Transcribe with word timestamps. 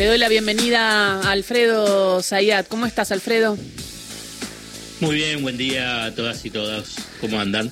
Le 0.00 0.06
doy 0.06 0.16
la 0.16 0.30
bienvenida 0.30 1.20
a 1.20 1.30
Alfredo 1.30 2.22
Zayat. 2.22 2.66
¿Cómo 2.68 2.86
estás, 2.86 3.12
Alfredo? 3.12 3.58
Muy 5.00 5.16
bien, 5.16 5.42
buen 5.42 5.58
día 5.58 6.06
a 6.06 6.14
todas 6.14 6.42
y 6.46 6.48
todos. 6.48 6.94
¿Cómo 7.20 7.38
andan? 7.38 7.70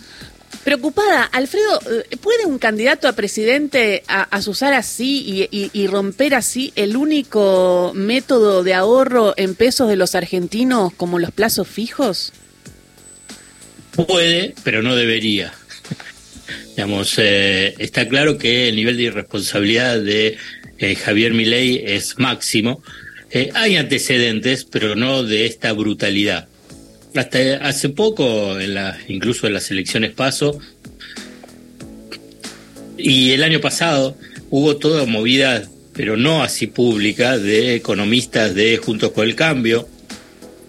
Preocupada, 0.63 1.23
Alfredo, 1.25 1.81
eh, 1.91 2.17
¿puede 2.19 2.45
un 2.45 2.59
candidato 2.59 3.09
a 3.09 3.15
presidente 3.15 4.03
asusar 4.07 4.75
así 4.75 5.49
y, 5.51 5.87
romper 5.87 6.35
así 6.35 6.71
el 6.77 6.99
único 6.99 7.93
método 7.95 8.63
de 8.63 8.75
ahorro 8.75 9.33
en 9.39 9.55
pesos 9.55 9.89
de 9.89 9.97
los 9.97 10.15
argentinos 10.15 10.93
como 10.93 11.19
los 11.19 11.31
plazos 11.31 11.67
fijos? 11.67 12.35
Puede, 13.93 14.55
pero 14.65 14.83
no 14.83 14.97
debería. 14.97 15.55
Digamos, 16.77 17.15
eh, 17.17 17.75
está 17.79 18.07
claro 18.07 18.37
que 18.37 18.69
el 18.69 18.77
nivel 18.77 18.99
de 18.99 19.05
irresponsabilidad 19.05 19.99
de 19.99 20.37
eh, 20.79 20.95
Javier 20.95 21.35
Milei 21.35 21.83
es 21.85 22.19
máximo. 22.19 22.83
hay 23.55 23.77
antecedentes, 23.77 24.65
pero 24.65 24.97
no 24.97 25.23
de 25.23 25.47
esta 25.47 25.73
brutalidad 25.73 26.49
hasta 27.15 27.57
hace 27.67 27.89
poco, 27.89 28.57
incluso 29.09 29.47
en 29.47 29.55
las 29.55 29.71
elecciones 29.71 30.13
paso, 30.13 30.59
y 32.97 33.31
el 33.31 33.43
año 33.43 33.61
pasado 33.61 34.17
hubo 34.51 34.77
toda 34.77 35.05
movida, 35.07 35.63
pero 35.95 36.17
no 36.17 36.43
así 36.43 36.67
pública, 36.67 37.39
de 37.39 37.75
economistas 37.75 38.55
de 38.55 38.77
Juntos 38.77 39.13
con 39.13 39.27
el 39.27 39.35
Cambio, 39.35 39.89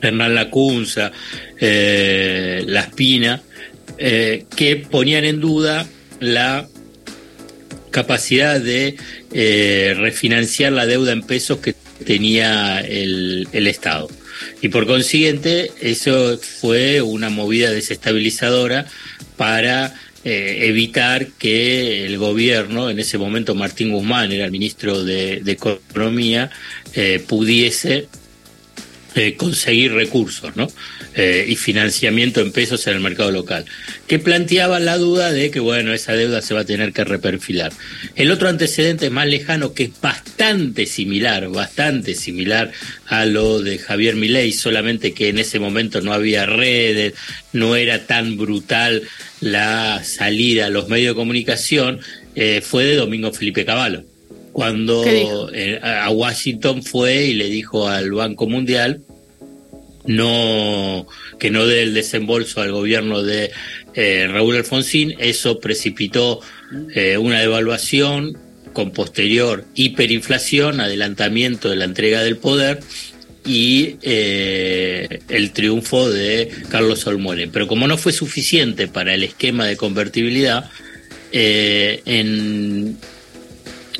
Hernán 0.02 0.35
Lacunza, 0.35 1.12
eh, 1.60 2.63
La 2.68 2.82
Espina, 2.82 3.41
eh, 3.98 4.46
que 4.55 4.77
ponían 4.77 5.26
en 5.26 5.40
duda 5.40 5.88
la 6.20 6.68
capacidad 7.91 8.59
de 8.59 8.95
eh, 9.34 9.95
refinanciar 9.98 10.71
la 10.71 10.85
deuda 10.85 11.11
en 11.11 11.23
pesos 11.23 11.59
que 11.59 11.75
tenía 12.05 12.79
el 12.81 13.67
Estado. 13.67 14.09
Y 14.62 14.70
por 14.70 14.87
consiguiente, 14.87 15.71
eso 15.81 16.37
fue 16.37 17.01
una 17.01 17.29
movida 17.29 17.71
desestabilizadora 17.71 18.85
para 19.37 19.93
eh, 20.23 20.68
evitar 20.68 21.27
que 21.27 22.05
el 22.05 22.18
gobierno, 22.18 22.90
en 22.90 22.99
ese 22.99 23.18
momento 23.18 23.55
Martín 23.55 23.91
Guzmán 23.91 24.31
era 24.31 24.46
el 24.46 24.51
ministro 24.51 25.03
de, 25.03 25.41
Economía, 25.46 26.49
eh, 26.93 27.24
pudiese 27.26 28.07
conseguir 29.37 29.91
recursos 29.93 30.55
¿no? 30.55 30.68
Eh, 31.15 31.48
y 31.49 31.55
financiamiento 31.55 32.40
en 32.40 32.52
pesos 32.52 32.85
en 32.85 32.93
el 32.93 32.99
mercado 32.99 33.32
local, 33.32 33.65
que 34.05 34.20
planteaba 34.20 34.79
la 34.79 34.96
duda 34.96 35.32
de 35.32 35.49
que, 35.49 35.60
bueno, 35.60 35.91
esa 35.91 36.13
deuda 36.13 36.43
se 36.43 36.54
va 36.54 36.62
a 36.62 36.65
tener 36.65 36.93
que 36.93 37.04
reperfilar. 37.04 37.71
El 38.15 38.29
otro 38.29 38.48
antecedente 38.48 39.10
más 39.10 39.26
lejano, 39.26 39.74
que 39.74 39.85
es 39.85 40.02
bastante 40.02 40.85
similar, 40.85 41.49
bastante 41.49 42.13
similar 42.13 42.71
a 43.07 43.26
lo 43.26 43.60
de 43.60 43.80
Javier 43.80 44.18
Milei, 44.18 44.54
solamente 44.54 45.13
que 45.15 45.30
en 45.30 45.40
ese 45.40 45.57
momento 45.57 45.99
no 46.02 46.13
había 46.13 46.46
redes, 46.46 47.15
no 47.54 47.76
era 47.76 48.05
tan 48.05 48.37
brutal 48.37 49.02
la 49.41 50.04
salida 50.04 50.68
a 50.68 50.70
los 50.70 50.90
medios 50.90 51.15
de 51.15 51.20
comunicación, 51.20 52.02
eh, 52.35 52.62
fue 52.62 52.85
de 52.85 52.96
Domingo 52.96 53.34
Felipe 53.34 53.65
Cavallo 53.65 54.04
cuando 54.52 55.49
eh, 55.54 55.80
a 55.82 56.10
Washington 56.10 56.84
fue 56.84 57.27
y 57.27 57.34
le 57.34 57.49
dijo 57.49 57.87
al 57.87 58.12
Banco 58.12 58.48
Mundial 58.48 59.02
no 60.05 61.08
que 61.40 61.52
no 61.52 61.66
dé 61.66 61.84
el 61.84 61.94
desembolso 61.94 62.62
al 62.62 62.72
gobierno 62.72 63.24
de 63.24 63.52
eh, 63.94 64.28
Raúl 64.30 64.56
Alfonsín, 64.56 65.16
eso 65.19 65.59
precipitó 65.59 66.42
eh, 66.94 67.18
una 67.18 67.40
devaluación 67.40 68.38
con 68.74 68.92
posterior 68.92 69.66
hiperinflación, 69.75 70.80
adelantamiento 70.80 71.70
de 71.70 71.75
la 71.75 71.86
entrega 71.86 72.22
del 72.24 72.38
poder 72.38 72.80
y 73.46 73.96
el 74.03 75.52
triunfo 75.53 76.09
de 76.09 76.52
Carlos 76.70 77.08
Olmuelen. 77.08 77.50
Pero 77.52 77.68
como 77.68 77.88
no 77.88 77.97
fue 77.97 78.12
suficiente 78.12 78.88
para 78.88 79.16
el 79.16 79.24
esquema 79.24 79.66
de 79.66 79.76
convertibilidad, 79.76 80.70
en 81.32 82.98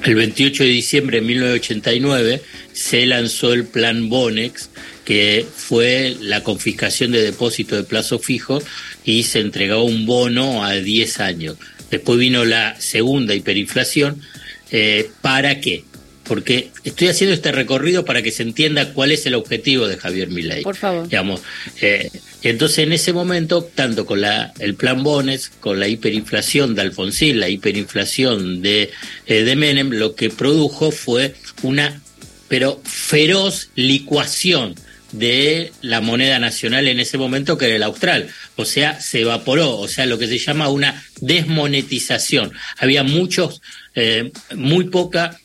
el 0.04 0.16
28 0.16 0.64
de 0.64 0.70
diciembre 0.70 1.20
de 1.20 1.28
1989 1.28 2.42
se 2.74 3.06
lanzó 3.06 3.54
el 3.54 3.66
plan 3.66 4.10
Bonex, 4.10 4.70
que 5.10 5.44
fue 5.56 6.16
la 6.22 6.44
confiscación 6.44 7.12
de 7.12 7.24
depósitos 7.24 7.80
de 7.80 7.84
plazo 7.84 8.20
fijo 8.20 8.62
y 9.04 9.24
se 9.24 9.40
entregó 9.40 9.84
un 9.84 10.06
bono 10.06 10.64
a 10.64 10.74
10 10.74 11.20
años. 11.20 11.58
Después 11.90 12.20
vino 12.20 12.46
la 12.46 12.80
segunda 12.80 13.34
hiperinflación. 13.34 14.22
Eh, 14.70 15.10
¿Para 15.22 15.62
qué? 15.62 15.84
porque 16.26 16.70
estoy 16.84 17.08
haciendo 17.08 17.34
este 17.34 17.52
recorrido 17.52 18.06
para 18.06 18.22
que 18.22 18.30
se 18.30 18.44
entienda 18.44 18.94
cuál 18.94 19.12
es 19.12 19.26
el 19.26 19.34
objetivo 19.34 19.88
de 19.88 19.98
Javier 19.98 20.30
Milei. 20.30 20.62
Por 20.62 20.76
favor. 20.76 21.08
Digamos, 21.08 21.42
eh, 21.82 22.12
entonces 22.44 22.78
en 22.78 22.94
ese 22.94 23.12
momento, 23.12 23.64
tanto 23.64 24.06
con 24.06 24.22
la, 24.22 24.54
el 24.60 24.76
plan 24.76 25.02
Bones, 25.02 25.50
con 25.60 25.80
la 25.80 25.88
hiperinflación 25.88 26.76
de 26.76 26.84
Alfonsín, 26.84 27.40
la 27.40 27.50
hiperinflación 27.50 28.62
de, 28.62 28.92
eh, 29.26 29.44
de 29.44 29.56
Menem, 29.56 29.90
lo 29.90 30.14
que 30.14 30.30
produjo 30.30 30.92
fue 30.92 31.34
una 31.64 32.00
pero 32.48 32.80
feroz 32.84 33.70
licuación 33.74 34.76
de 35.12 35.72
la 35.82 36.02
moneda 36.02 36.40
nacional 36.40 36.88
en 36.88 37.00
ese 37.00 37.18
momento 37.18 37.58
que 37.58 37.66
era 37.66 37.76
el 37.76 37.84
austral. 37.84 38.28
O 38.56 38.66
sea, 38.66 39.00
se 39.00 39.22
evaporó, 39.22 39.78
o 39.78 39.88
sea, 39.88 40.06
lo 40.06 40.18
que 40.18 40.28
se 40.28 40.38
llama 40.38 40.70
una 40.70 41.04
desmonetización. 41.22 42.52
Había 42.78 43.04
muchos, 43.04 43.62
eh, 43.96 44.32
muy 44.56 44.86
poca 44.86 45.40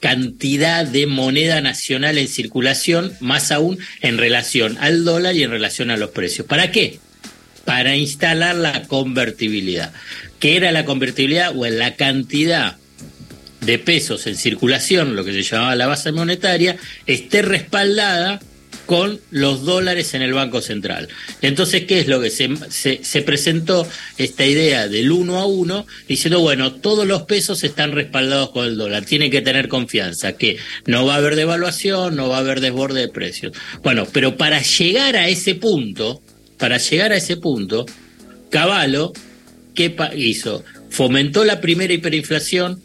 cantidad 0.00 0.86
de 0.86 1.06
moneda 1.06 1.60
nacional 1.60 2.18
en 2.18 2.28
circulación, 2.28 3.12
más 3.20 3.50
aún 3.50 3.78
en 4.00 4.18
relación 4.18 4.76
al 4.80 5.04
dólar 5.04 5.34
y 5.34 5.42
en 5.42 5.50
relación 5.50 5.90
a 5.90 5.96
los 5.96 6.10
precios. 6.10 6.46
¿Para 6.46 6.70
qué? 6.70 6.98
Para 7.64 7.96
instalar 7.96 8.54
la 8.56 8.82
convertibilidad. 8.82 9.92
¿Qué 10.38 10.56
era 10.56 10.72
la 10.72 10.84
convertibilidad? 10.84 11.56
O 11.56 11.66
la 11.66 11.96
cantidad 11.96 12.76
de 13.62 13.78
pesos 13.78 14.26
en 14.26 14.36
circulación, 14.36 15.16
lo 15.16 15.24
que 15.24 15.32
se 15.32 15.42
llamaba 15.42 15.74
la 15.74 15.86
base 15.86 16.12
monetaria, 16.12 16.76
esté 17.06 17.42
respaldada 17.42 18.40
con 18.86 19.20
los 19.30 19.64
dólares 19.64 20.14
en 20.14 20.22
el 20.22 20.32
Banco 20.32 20.60
Central. 20.60 21.08
Entonces, 21.42 21.84
¿qué 21.84 22.00
es 22.00 22.08
lo 22.08 22.20
que 22.20 22.30
se, 22.30 22.50
se, 23.02 23.22
presentó 23.22 23.86
esta 24.18 24.44
idea 24.44 24.88
del 24.88 25.10
uno 25.10 25.38
a 25.38 25.46
uno, 25.46 25.86
diciendo, 26.08 26.40
bueno, 26.40 26.74
todos 26.74 27.06
los 27.06 27.22
pesos 27.22 27.64
están 27.64 27.92
respaldados 27.92 28.50
con 28.50 28.66
el 28.66 28.76
dólar, 28.76 29.04
tienen 29.04 29.30
que 29.30 29.42
tener 29.42 29.68
confianza, 29.68 30.34
que 30.34 30.58
no 30.86 31.06
va 31.06 31.14
a 31.14 31.18
haber 31.18 31.36
devaluación, 31.36 32.16
no 32.16 32.28
va 32.28 32.36
a 32.36 32.40
haber 32.40 32.60
desborde 32.60 33.00
de 33.00 33.08
precios. 33.08 33.52
Bueno, 33.82 34.06
pero 34.12 34.36
para 34.36 34.60
llegar 34.62 35.16
a 35.16 35.28
ese 35.28 35.54
punto, 35.54 36.22
para 36.58 36.78
llegar 36.78 37.12
a 37.12 37.16
ese 37.16 37.36
punto, 37.36 37.86
Caballo, 38.50 39.12
¿qué 39.74 39.94
hizo? 40.16 40.64
Fomentó 40.90 41.44
la 41.44 41.60
primera 41.60 41.92
hiperinflación, 41.92 42.83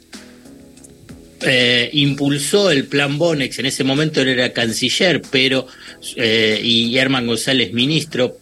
eh, 1.42 1.90
impulsó 1.94 2.72
el 2.72 2.86
plan 2.86 3.18
Bonex, 3.18 3.60
en 3.60 3.66
ese 3.66 3.84
momento 3.84 4.22
él 4.22 4.30
era 4.30 4.52
canciller, 4.52 5.22
pero 5.32 5.68
eh, 6.16 6.60
y 6.62 6.98
Herman 6.98 7.28
González 7.28 7.74
ministro, 7.74 8.38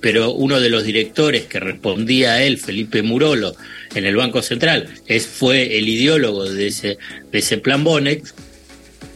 pero 0.00 0.32
uno 0.32 0.60
de 0.60 0.70
los 0.70 0.84
directores 0.84 1.44
que 1.44 1.60
respondía 1.60 2.32
a 2.32 2.42
él, 2.42 2.58
Felipe 2.58 3.02
Murolo, 3.02 3.54
en 3.94 4.06
el 4.06 4.16
Banco 4.16 4.42
Central, 4.42 4.88
es, 5.06 5.26
fue 5.26 5.78
el 5.78 5.88
ideólogo 5.88 6.44
de 6.44 6.66
ese, 6.68 6.98
de 7.30 7.38
ese 7.38 7.58
plan 7.58 7.84
Bonex, 7.84 8.34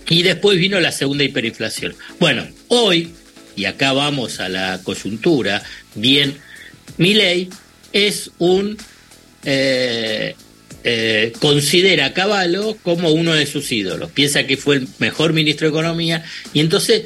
y 0.08 0.22
después 0.22 0.58
vino 0.58 0.80
la 0.80 0.92
segunda 0.92 1.24
hiperinflación. 1.24 1.94
Bueno, 2.18 2.46
hoy, 2.68 3.10
y 3.56 3.64
acá 3.64 3.92
vamos 3.92 4.40
a 4.40 4.48
la 4.48 4.80
coyuntura, 4.82 5.62
bien, 5.94 6.34
Milei 6.98 7.48
es 7.92 8.30
un 8.38 8.76
eh, 9.44 10.34
eh, 10.84 11.32
considera 11.40 12.06
a 12.06 12.12
Caballo 12.12 12.76
como 12.82 13.10
uno 13.10 13.32
de 13.32 13.46
sus 13.46 13.72
ídolos, 13.72 14.10
piensa 14.10 14.46
que 14.46 14.56
fue 14.58 14.76
el 14.76 14.88
mejor 14.98 15.32
ministro 15.32 15.66
de 15.66 15.70
Economía 15.70 16.22
y 16.52 16.60
entonces 16.60 17.04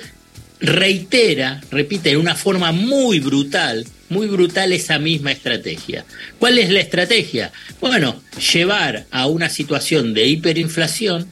reitera, 0.61 1.61
repite 1.71 2.11
de 2.11 2.17
una 2.17 2.35
forma 2.35 2.73
muy 2.73 3.21
brutal, 3.21 3.87
muy 4.09 4.27
brutal 4.27 4.73
esa 4.73 4.99
misma 4.99 5.33
estrategia. 5.33 6.05
¿Cuál 6.39 6.59
es 6.59 6.71
la 6.71 6.81
estrategia? 6.81 7.53
Bueno, 7.81 8.21
llevar 8.53 9.07
a 9.11 9.27
una 9.27 9.49
situación 9.49 10.13
de 10.13 10.27
hiperinflación 10.27 11.29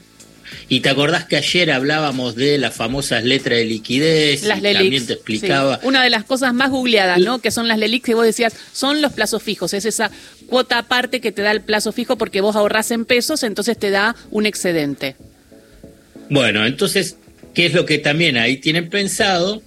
y 0.69 0.81
te 0.81 0.89
acordás 0.89 1.25
que 1.25 1.37
ayer 1.37 1.71
hablábamos 1.71 2.35
de 2.35 2.59
las 2.59 2.75
famosas 2.75 3.25
letras 3.25 3.59
de 3.59 3.65
liquidez, 3.65 4.45
las 4.45 4.59
y 4.59 4.63
también 4.63 5.07
te 5.07 5.15
explicaba. 5.15 5.81
Una 5.83 6.03
de 6.03 6.11
las 6.11 6.25
cosas 6.25 6.55
más 6.55 6.71
googleadas, 6.71 7.19
¿no? 7.21 7.41
Que 7.41 7.51
son 7.51 7.69
las 7.69 7.79
LELIX 7.79 8.05
que 8.05 8.15
vos 8.15 8.25
decías, 8.25 8.55
son 8.73 9.03
los 9.03 9.13
plazos 9.13 9.43
fijos, 9.43 9.75
es 9.75 9.85
esa 9.85 10.11
cuota 10.47 10.79
aparte 10.79 11.21
que 11.21 11.33
te 11.33 11.43
da 11.43 11.51
el 11.51 11.61
plazo 11.61 11.93
fijo 11.93 12.17
porque 12.17 12.41
vos 12.41 12.57
ahorrás 12.57 12.91
en 12.91 13.05
pesos, 13.05 13.43
entonces 13.43 13.79
te 13.79 13.91
da 13.91 14.17
un 14.31 14.47
excedente. 14.47 15.17
Bueno, 16.29 16.67
entonces, 16.67 17.17
¿qué 17.55 17.67
es 17.67 17.75
lo 17.75 17.87
que 17.87 17.99
también 17.99 18.37
ahí 18.37 18.57
tienen 18.59 18.89
pensado? 18.89 19.63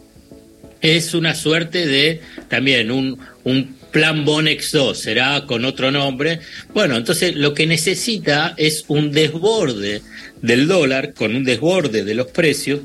Es 0.82 1.14
una 1.14 1.36
suerte 1.36 1.86
de 1.86 2.22
también 2.48 2.92
un, 2.92 3.20
un 3.44 3.80
Plan 3.92 4.24
Bonex 4.24 4.72
2, 4.72 4.98
será 4.98 5.46
con 5.46 5.66
otro 5.66 5.92
nombre. 5.92 6.40
Bueno, 6.74 6.96
entonces 6.96 7.36
lo 7.36 7.54
que 7.54 7.66
necesita 7.66 8.54
es 8.58 8.86
un 8.88 9.12
desborde 9.12 10.02
del 10.42 10.68
dólar, 10.68 11.14
con 11.14 11.36
un 11.36 11.44
desborde 11.44 12.04
de 12.04 12.14
los 12.14 12.28
precios, 12.28 12.82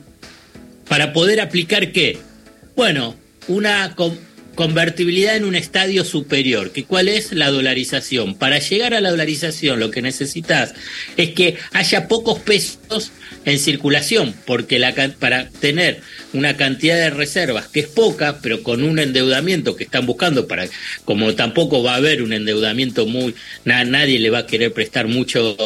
para 0.89 1.13
poder 1.13 1.41
aplicar 1.41 1.93
qué? 1.93 2.19
Bueno, 2.75 3.17
una 3.49 3.95
convertibilidad 4.55 5.37
en 5.37 5.45
un 5.45 5.55
estadio 5.55 6.05
superior, 6.05 6.71
que 6.71 6.85
cuál 6.85 7.09
es 7.09 7.33
la 7.33 7.51
dolarización. 7.51 8.35
Para 8.37 8.59
llegar 8.59 8.95
a 8.95 9.01
la 9.01 9.11
dolarización 9.11 9.81
lo 9.81 9.91
que 9.91 10.03
necesitas 10.03 10.75
es 11.17 11.31
que 11.31 11.57
haya 11.73 12.09
pocos 12.09 12.39
pesos 12.41 13.13
en 13.45 13.59
circulación, 13.59 14.35
porque 14.47 14.79
la, 14.79 14.95
para 15.19 15.51
tener 15.51 16.01
una 16.33 16.57
cantidad 16.57 16.97
de 16.97 17.11
reservas 17.11 17.69
que 17.69 17.81
es 17.81 17.87
poca, 17.87 18.39
pero 18.43 18.63
con 18.63 18.83
un 18.83 18.99
endeudamiento 18.99 19.77
que 19.77 19.85
están 19.85 20.07
buscando, 20.07 20.49
para 20.49 20.67
como 21.05 21.35
tampoco 21.35 21.83
va 21.83 21.95
a 21.95 21.97
haber 21.97 22.23
un 22.23 22.33
endeudamiento 22.33 23.07
muy, 23.07 23.35
nadie 23.65 24.19
le 24.19 24.31
va 24.31 24.39
a 24.39 24.47
querer 24.47 24.73
prestar 24.73 25.09
muchos 25.09 25.57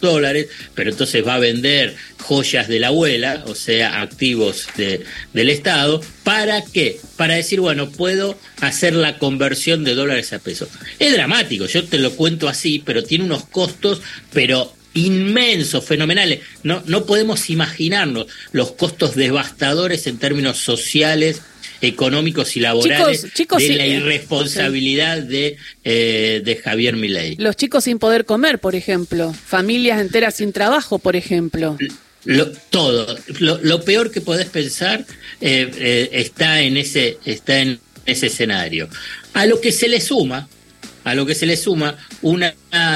dólares, 0.00 0.48
pero 0.74 0.90
entonces 0.90 1.26
va 1.26 1.36
a 1.36 1.38
vender 1.38 1.96
joyas 2.18 2.68
de 2.68 2.80
la 2.80 2.88
abuela, 2.88 3.44
o 3.46 3.54
sea, 3.54 4.00
activos 4.02 4.66
de, 4.76 5.04
del 5.32 5.50
Estado, 5.50 6.02
¿para 6.24 6.62
qué? 6.62 7.00
Para 7.16 7.34
decir, 7.34 7.60
bueno, 7.60 7.90
puedo 7.90 8.38
hacer 8.60 8.94
la 8.94 9.18
conversión 9.18 9.84
de 9.84 9.94
dólares 9.94 10.32
a 10.32 10.38
pesos. 10.38 10.68
Es 10.98 11.12
dramático, 11.12 11.66
yo 11.66 11.84
te 11.84 11.98
lo 11.98 12.12
cuento 12.12 12.48
así, 12.48 12.82
pero 12.84 13.02
tiene 13.02 13.24
unos 13.24 13.44
costos, 13.46 14.00
pero 14.32 14.72
inmensos, 14.94 15.84
fenomenales. 15.84 16.40
No, 16.62 16.82
no 16.86 17.06
podemos 17.06 17.50
imaginarnos 17.50 18.26
los 18.52 18.72
costos 18.72 19.14
devastadores 19.14 20.06
en 20.06 20.18
términos 20.18 20.58
sociales, 20.58 21.42
económicos 21.80 22.56
y 22.56 22.60
laborales 22.60 23.22
de 23.22 23.76
la 23.76 23.86
irresponsabilidad 23.86 25.22
de, 25.22 25.56
eh, 25.84 26.40
de 26.44 26.56
Javier 26.56 26.96
Milei. 26.96 27.36
Los 27.36 27.56
chicos 27.56 27.84
sin 27.84 27.98
poder 27.98 28.24
comer, 28.24 28.58
por 28.60 28.74
ejemplo, 28.74 29.32
familias 29.32 30.00
enteras 30.00 30.36
sin 30.36 30.52
trabajo, 30.52 30.98
por 30.98 31.16
ejemplo. 31.16 31.76
Lo, 32.24 32.52
todo, 32.52 33.16
lo, 33.40 33.84
peor 33.84 34.12
que 34.12 34.20
podés 34.20 34.48
pensar 34.48 35.04
eh, 35.40 35.70
eh, 35.76 36.08
está 36.12 36.60
en 36.60 36.76
ese 36.76 37.18
está 37.24 37.58
en 37.58 37.80
ese 38.06 38.26
escenario. 38.26 38.88
A 39.34 39.46
lo 39.46 39.60
que 39.60 39.72
se 39.72 39.88
le 39.88 40.00
suma, 40.00 40.48
a 41.04 41.14
lo 41.14 41.26
que 41.26 41.34
se 41.34 41.46
le 41.46 41.56
suma 41.56 41.96
una 42.20 42.54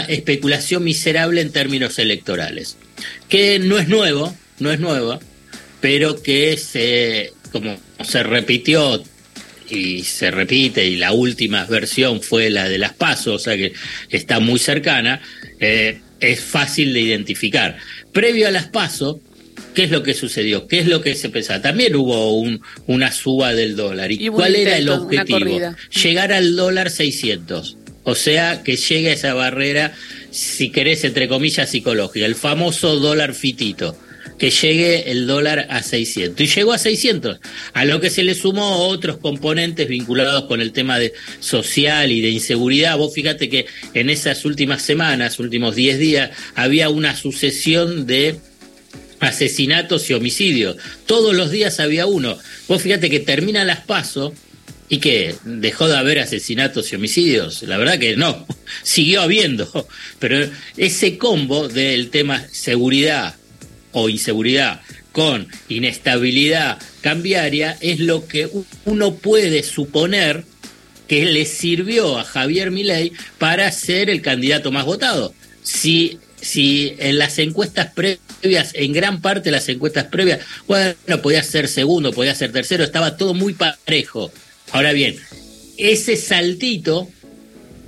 especulación 0.08 0.84
miserable 0.84 1.40
en 1.40 1.50
términos 1.50 1.98
electorales, 1.98 2.76
que 3.28 3.58
no 3.58 3.78
es 3.78 3.88
nuevo, 3.88 4.34
no 4.60 4.70
es 4.70 4.78
nueva, 4.78 5.18
pero 5.80 6.22
que 6.22 6.56
se, 6.56 7.32
como 7.52 7.78
se 8.04 8.22
repitió 8.22 9.02
y 9.68 10.04
se 10.04 10.30
repite, 10.30 10.84
y 10.86 10.96
la 10.96 11.12
última 11.12 11.64
versión 11.64 12.22
fue 12.22 12.50
la 12.50 12.68
de 12.68 12.78
las 12.78 12.94
pasos, 12.94 13.34
o 13.34 13.38
sea 13.38 13.56
que 13.56 13.72
está 14.10 14.38
muy 14.38 14.58
cercana, 14.58 15.20
eh, 15.58 16.00
es 16.20 16.40
fácil 16.40 16.92
de 16.92 17.00
identificar. 17.00 17.76
Previo 18.12 18.48
a 18.48 18.50
las 18.50 18.66
pasos, 18.66 19.18
¿qué 19.74 19.84
es 19.84 19.90
lo 19.90 20.02
que 20.02 20.14
sucedió? 20.14 20.66
¿Qué 20.66 20.78
es 20.80 20.86
lo 20.86 21.02
que 21.02 21.14
se 21.14 21.28
pensaba? 21.28 21.62
También 21.62 21.94
hubo 21.96 22.38
un, 22.38 22.60
una 22.86 23.12
suba 23.12 23.54
del 23.54 23.76
dólar. 23.76 24.12
¿Y, 24.12 24.28
cuál 24.28 24.56
era 24.56 24.76
el 24.76 24.88
objetivo? 24.88 25.74
Llegar 26.02 26.32
al 26.32 26.56
dólar 26.56 26.90
600. 26.90 27.76
O 28.04 28.14
sea, 28.14 28.62
que 28.62 28.76
llegue 28.76 29.10
a 29.10 29.14
esa 29.14 29.34
barrera, 29.34 29.92
si 30.30 30.70
querés, 30.70 31.02
entre 31.04 31.26
comillas, 31.26 31.68
psicológica, 31.68 32.24
el 32.24 32.36
famoso 32.36 33.00
dólar 33.00 33.34
fitito, 33.34 33.96
que 34.38 34.50
llegue 34.50 35.10
el 35.10 35.26
dólar 35.26 35.66
a 35.70 35.82
600. 35.82 36.40
Y 36.40 36.46
llegó 36.46 36.72
a 36.72 36.78
600, 36.78 37.38
a 37.72 37.84
lo 37.84 38.00
que 38.00 38.10
se 38.10 38.22
le 38.22 38.34
sumó 38.34 38.86
otros 38.88 39.18
componentes 39.18 39.88
vinculados 39.88 40.44
con 40.44 40.60
el 40.60 40.72
tema 40.72 40.98
de 40.98 41.12
social 41.40 42.10
y 42.12 42.20
de 42.20 42.30
inseguridad. 42.30 42.98
Vos 42.98 43.14
fíjate 43.14 43.48
que 43.48 43.66
en 43.94 44.10
esas 44.10 44.44
últimas 44.44 44.82
semanas, 44.82 45.38
últimos 45.38 45.74
10 45.74 45.98
días, 45.98 46.30
había 46.54 46.88
una 46.88 47.16
sucesión 47.16 48.06
de 48.06 48.38
asesinatos 49.20 50.10
y 50.10 50.14
homicidios. 50.14 50.76
Todos 51.06 51.34
los 51.34 51.50
días 51.50 51.80
había 51.80 52.06
uno. 52.06 52.36
Vos 52.68 52.82
fíjate 52.82 53.08
que 53.10 53.20
termina 53.20 53.64
las 53.64 53.80
pasos 53.80 54.32
¿Y 54.88 54.98
que 54.98 55.34
¿Dejó 55.44 55.88
de 55.88 55.96
haber 55.96 56.20
asesinatos 56.20 56.92
y 56.92 56.96
homicidios? 56.96 57.62
La 57.62 57.76
verdad 57.76 57.98
que 57.98 58.16
no, 58.16 58.46
siguió 58.82 59.22
habiendo. 59.22 59.88
Pero 60.18 60.48
ese 60.76 61.18
combo 61.18 61.68
del 61.68 62.10
tema 62.10 62.46
seguridad 62.52 63.34
o 63.98 64.10
inseguridad 64.10 64.82
con 65.10 65.48
inestabilidad 65.70 66.78
cambiaria 67.00 67.78
es 67.80 67.98
lo 67.98 68.28
que 68.28 68.46
uno 68.84 69.14
puede 69.14 69.62
suponer 69.62 70.44
que 71.08 71.24
le 71.24 71.46
sirvió 71.46 72.18
a 72.18 72.24
Javier 72.24 72.70
Milei 72.70 73.12
para 73.38 73.72
ser 73.72 74.10
el 74.10 74.20
candidato 74.20 74.70
más 74.70 74.84
votado. 74.84 75.32
Si, 75.62 76.18
si 76.38 76.94
en 76.98 77.16
las 77.16 77.38
encuestas 77.38 77.92
previas, 77.94 78.72
en 78.74 78.92
gran 78.92 79.22
parte 79.22 79.44
de 79.44 79.52
las 79.52 79.68
encuestas 79.70 80.04
previas, 80.04 80.40
bueno, 80.66 80.94
podía 81.22 81.42
ser 81.42 81.66
segundo, 81.66 82.12
podía 82.12 82.34
ser 82.34 82.52
tercero, 82.52 82.84
estaba 82.84 83.16
todo 83.16 83.32
muy 83.32 83.54
parejo 83.54 84.30
Ahora 84.72 84.92
bien, 84.92 85.16
ese 85.78 86.16
saltito 86.16 87.08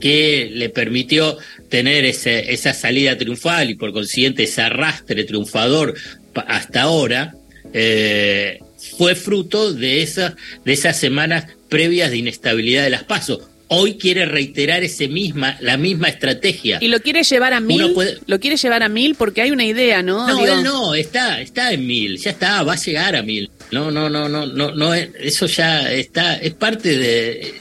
que 0.01 0.49
le 0.55 0.71
permitió 0.71 1.37
tener 1.69 2.05
ese, 2.05 2.53
esa 2.53 2.73
salida 2.73 3.17
triunfal 3.17 3.71
y 3.71 3.75
por 3.75 3.93
consiguiente 3.93 4.45
ese 4.45 4.63
arrastre 4.63 5.25
triunfador 5.25 5.95
hasta 6.35 6.83
ahora, 6.83 7.35
eh, 7.73 8.61
fue 8.97 9.15
fruto 9.15 9.73
de 9.73 10.03
esas, 10.03 10.35
de 10.65 10.73
esas 10.73 10.97
semanas 10.99 11.47
previas 11.69 12.11
de 12.11 12.19
inestabilidad 12.19 12.85
de 12.85 12.91
las 12.91 13.05
pasos. 13.05 13.41
Hoy 13.71 13.99
quiere 13.99 14.25
reiterar 14.25 14.83
ese 14.83 15.09
misma, 15.09 15.59
la 15.61 15.77
misma 15.77 16.09
estrategia. 16.09 16.79
Y 16.81 16.89
lo 16.89 17.01
quiere 17.01 17.23
llevar 17.23 17.53
a 17.53 17.61
mil. 17.61 17.95
Lo 18.27 18.41
quiere 18.41 18.57
llevar 18.57 18.83
a 18.83 18.89
mil 18.89 19.15
porque 19.15 19.43
hay 19.43 19.51
una 19.51 19.65
idea, 19.65 20.03
¿no? 20.03 20.27
No, 20.27 20.47
él 20.47 20.63
no, 20.63 20.95
está, 20.95 21.43
está 21.43 21.73
en 21.73 21.87
mil, 21.87 22.17
ya 22.17 22.31
está, 22.31 22.63
va 22.63 22.73
a 22.73 22.77
llegar 22.77 23.15
a 23.15 23.23
mil. 23.23 23.51
No, 23.71 23.91
no, 23.91 24.09
no, 24.09 24.27
no, 24.27 24.47
no, 24.47 24.75
no, 24.75 24.95
eso 24.95 25.47
ya 25.47 25.93
está, 25.93 26.37
es 26.37 26.55
parte 26.55 26.97
de. 26.97 27.61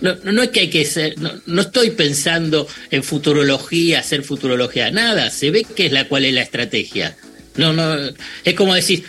No, 0.00 0.14
no 0.24 0.42
es 0.42 0.50
que 0.50 0.60
hay 0.60 0.70
que 0.70 0.84
ser, 0.84 1.18
no, 1.18 1.32
no 1.46 1.62
estoy 1.62 1.90
pensando 1.90 2.66
en 2.90 3.02
futurología, 3.02 4.00
hacer 4.00 4.22
futurología, 4.22 4.90
nada, 4.90 5.30
se 5.30 5.50
ve 5.50 5.64
que 5.64 5.86
es 5.86 5.92
la 5.92 6.08
cual 6.08 6.24
es 6.24 6.34
la 6.34 6.42
estrategia. 6.42 7.16
No, 7.56 7.72
no, 7.72 7.96
es 8.44 8.54
como 8.54 8.74
decir, 8.74 9.04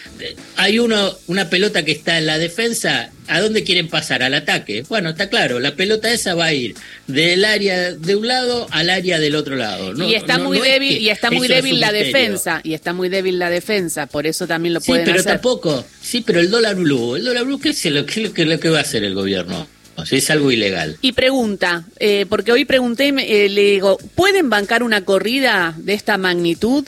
hay 0.58 0.80
uno, 0.80 1.16
una 1.28 1.50
pelota 1.50 1.86
que 1.86 1.92
está 1.92 2.18
en 2.18 2.26
la 2.26 2.40
defensa, 2.40 3.12
¿a 3.28 3.40
dónde 3.40 3.64
quieren 3.64 3.88
pasar? 3.88 4.24
Al 4.24 4.34
ataque. 4.34 4.84
Bueno, 4.90 5.12
está 5.12 5.30
claro, 5.30 5.60
la 5.60 5.76
pelota 5.76 6.12
esa 6.12 6.34
va 6.34 6.46
a 6.46 6.54
ir 6.54 6.76
del 7.06 7.46
área 7.46 7.94
de 7.94 8.16
un 8.16 8.28
lado 8.28 8.68
al 8.72 8.90
área 8.90 9.20
del 9.20 9.36
otro 9.36 9.56
lado. 9.56 9.94
y 10.06 10.16
está 10.16 10.40
muy 10.40 10.60
débil, 10.60 10.98
y 10.98 11.10
está 11.10 11.30
muy 11.30 11.48
débil 11.48 11.80
la 11.80 11.92
defensa, 11.92 12.62
y 12.64 12.74
está 12.74 12.94
muy 12.94 13.10
débil 13.10 13.38
la 13.38 13.52
defensa, 13.52 14.08
por 14.08 14.26
eso 14.26 14.48
también 14.48 14.74
lo 14.74 14.82
pueden 14.82 15.06
sí, 15.06 15.12
pero 15.12 15.24
tampoco, 15.24 15.86
sí, 16.02 16.24
pero 16.26 16.40
el 16.40 16.50
dólar 16.50 16.76
blue, 16.76 17.16
el 17.16 17.24
dólar 17.24 17.46
blue, 17.46 17.60
¿qué 17.60 17.70
es 17.70 17.86
lo, 17.86 18.06
qué, 18.06 18.46
lo 18.46 18.60
que 18.60 18.70
va 18.70 18.80
a 18.80 18.82
hacer 18.82 19.04
el 19.04 19.14
gobierno? 19.14 19.68
O 20.02 20.06
sea, 20.06 20.18
es 20.18 20.30
algo 20.30 20.52
ilegal. 20.52 20.98
Y 21.02 21.14
pregunta, 21.14 21.86
eh, 22.00 22.26
porque 22.28 22.52
hoy 22.52 22.66
pregunté, 22.66 23.10
eh, 23.10 23.50
le 23.50 23.62
digo, 23.72 23.98
¿pueden 24.16 24.50
bancar 24.50 24.84
una 24.84 25.06
corrida 25.06 25.76
de 25.78 25.94
esta 25.94 26.18
magnitud? 26.18 26.86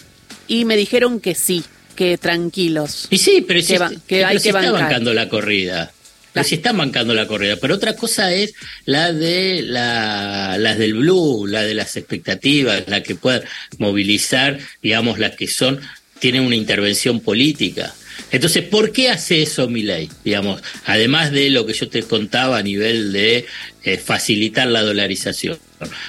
y 0.48 0.66
me 0.66 0.78
dijeron 0.78 1.20
que 1.20 1.36
sí, 1.36 1.64
que 1.96 2.18
tranquilos. 2.18 3.08
Y 3.10 3.18
sí, 3.18 3.44
pero, 3.48 3.60
que, 3.62 3.98
que 4.08 4.26
hay 4.26 4.40
que 4.40 4.50
está 4.50 4.72
bancando 4.72 5.14
la 5.14 5.30
corrida. 5.30 5.92
Pero 6.32 6.44
si 6.44 6.56
están 6.56 6.78
bancando 6.78 7.14
la 7.14 7.28
corrida. 7.28 7.58
Pero 7.58 7.76
otra 7.76 7.96
cosa 7.96 8.34
es 8.34 8.56
la 8.86 9.14
de 9.14 9.62
la, 9.62 10.58
las 10.58 10.80
del 10.80 10.96
blue, 10.96 11.46
la 11.46 11.62
de 11.62 11.76
las 11.76 11.96
expectativas, 11.96 12.84
la 12.88 13.04
que 13.04 13.14
puedan 13.14 13.44
movilizar, 13.78 14.58
digamos, 14.82 15.20
las 15.20 15.36
que 15.36 15.48
son, 15.48 15.80
tienen 16.20 16.42
una 16.42 16.56
intervención 16.56 17.20
política. 17.20 17.94
Entonces, 18.34 18.64
¿por 18.64 18.92
qué 18.92 19.10
hace 19.10 19.44
eso 19.44 19.70
ley? 19.70 20.10
Digamos, 20.26 20.60
además 20.86 21.32
de 21.32 21.52
lo 21.52 21.68
que 21.68 21.74
yo 21.74 21.88
te 21.88 22.02
contaba 22.02 22.58
a 22.58 22.64
nivel 22.64 23.14
de 23.14 23.46
eh, 23.84 23.98
facilitar 23.98 24.68
la 24.68 24.82
dolarización. 24.82 25.60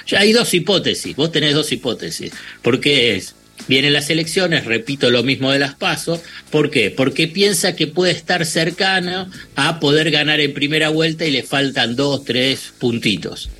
Ya 0.07 0.21
hay 0.21 0.33
dos 0.33 0.51
hipótesis, 0.55 1.15
vos 1.15 1.31
tenés 1.31 1.53
dos 1.53 1.71
hipótesis. 1.71 2.31
¿Por 2.63 2.81
qué 2.81 3.15
es? 3.15 3.35
Vienen 3.67 3.93
las 3.93 4.09
elecciones, 4.09 4.65
repito 4.65 5.11
lo 5.11 5.21
mismo 5.21 5.51
de 5.51 5.59
las 5.59 5.75
pasos. 5.75 6.19
¿Por 6.49 6.71
qué? 6.71 6.89
Porque 6.89 7.27
piensa 7.27 7.75
que 7.75 7.85
puede 7.85 8.13
estar 8.13 8.43
cercano 8.47 9.29
a 9.55 9.79
poder 9.79 10.09
ganar 10.09 10.39
en 10.39 10.55
primera 10.55 10.89
vuelta 10.89 11.25
y 11.25 11.31
le 11.31 11.43
faltan 11.43 11.95
dos, 11.95 12.25
tres 12.25 12.73
puntitos. 12.79 13.51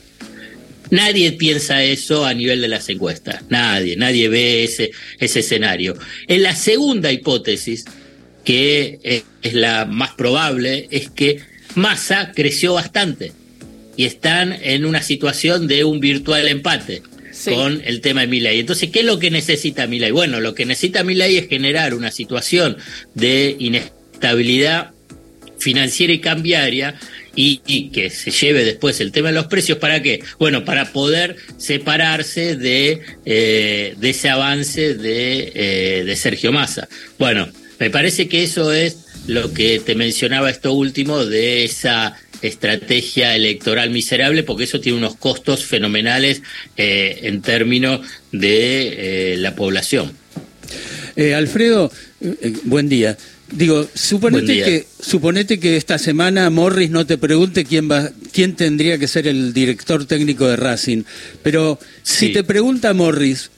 Nadie 0.90 1.34
piensa 1.34 1.84
eso 1.84 2.26
a 2.26 2.34
nivel 2.34 2.62
de 2.62 2.68
las 2.68 2.90
encuestas. 2.90 3.44
Nadie, 3.50 3.96
nadie 3.96 4.28
ve 4.28 4.64
ese, 4.64 4.90
ese 5.20 5.42
escenario. 5.42 5.96
En 6.28 6.42
la 6.42 6.56
segunda 6.56 7.12
hipótesis, 7.12 7.86
que 8.46 9.24
es 9.42 9.54
la 9.54 9.86
más 9.86 10.14
probable, 10.14 10.88
es 10.92 11.10
que 11.10 11.40
Massa 11.76 12.32
creció 12.34 12.74
bastante 12.74 13.34
y 13.98 14.06
están 14.06 14.58
en 14.62 14.86
una 14.86 15.02
situación 15.02 15.68
de 15.68 15.84
un 15.84 16.00
virtual 16.00 16.48
empate 16.48 17.02
con 17.44 17.82
el 17.86 18.02
tema 18.02 18.22
de 18.22 18.28
Milay. 18.28 18.60
Entonces, 18.60 18.90
¿qué 18.92 19.00
es 19.00 19.06
lo 19.06 19.20
que 19.20 19.30
necesita 19.30 19.88
Milay? 19.88 20.12
Bueno, 20.12 20.40
lo 20.40 20.56
que 20.56 20.66
necesita 20.66 21.04
Milay 21.04 21.38
es 21.38 21.50
generar 21.50 21.94
una 21.94 22.12
situación 22.12 22.78
de 23.14 23.56
inestabilidad 23.60 24.92
financiera 25.58 26.14
y 26.14 26.20
cambiaria 26.20 26.96
y, 27.36 27.90
que 27.90 28.10
se 28.10 28.32
lleve 28.32 28.64
después 28.64 29.02
el 29.02 29.12
tema 29.12 29.30
de 29.30 29.36
los 29.36 29.48
precios. 29.48 29.78
¿Para 29.78 30.02
qué? 30.02 30.22
Bueno, 30.40 30.64
para 30.64 30.92
poder 30.94 31.36
separarse 31.58 32.56
de, 32.56 33.02
eh, 33.26 33.96
de 33.98 34.10
ese 34.10 34.30
avance 34.30 34.96
de, 34.96 35.52
eh, 35.54 36.04
de 36.06 36.16
Sergio 36.16 36.52
Massa. 36.52 36.88
Bueno, 37.20 37.50
me 37.80 37.90
parece 37.90 38.28
que 38.28 38.44
eso 38.44 38.72
es 38.72 38.98
lo 39.28 39.54
que 39.54 39.80
te 39.80 39.96
mencionaba 39.96 40.50
esto 40.50 40.74
último 40.74 41.26
de 41.26 41.64
esa 41.64 42.16
estrategia 42.42 43.36
electoral 43.36 43.90
miserable, 43.90 44.44
porque 44.44 44.66
eso 44.66 44.80
tiene 44.80 44.98
unos 44.98 45.16
costos 45.16 45.66
fenomenales 45.66 46.44
eh, 46.78 47.20
en 47.24 47.42
términos 47.42 48.02
de 48.32 49.36
la 49.40 49.56
población. 49.56 50.12
Alfredo, 51.18 51.92
buen 52.66 52.90
día. 52.90 53.18
Digo, 53.52 53.88
suponete 53.94 54.64
que, 54.64 54.88
suponete 55.00 55.60
que 55.60 55.78
esta 55.78 56.00
semana 56.00 56.50
Morris 56.50 56.90
no 56.90 57.06
te 57.06 57.18
pregunte 57.18 57.64
quién 57.64 57.90
va, 57.90 58.10
quién 58.34 58.56
tendría 58.56 58.98
que 58.98 59.08
ser 59.08 59.28
el 59.28 59.54
director 59.54 60.06
técnico 60.06 60.48
de 60.48 60.56
Racing, 60.56 61.04
pero 61.44 61.80
si 62.02 62.34
te 62.34 62.44
pregunta 62.44 62.94
Morris, 62.94 63.52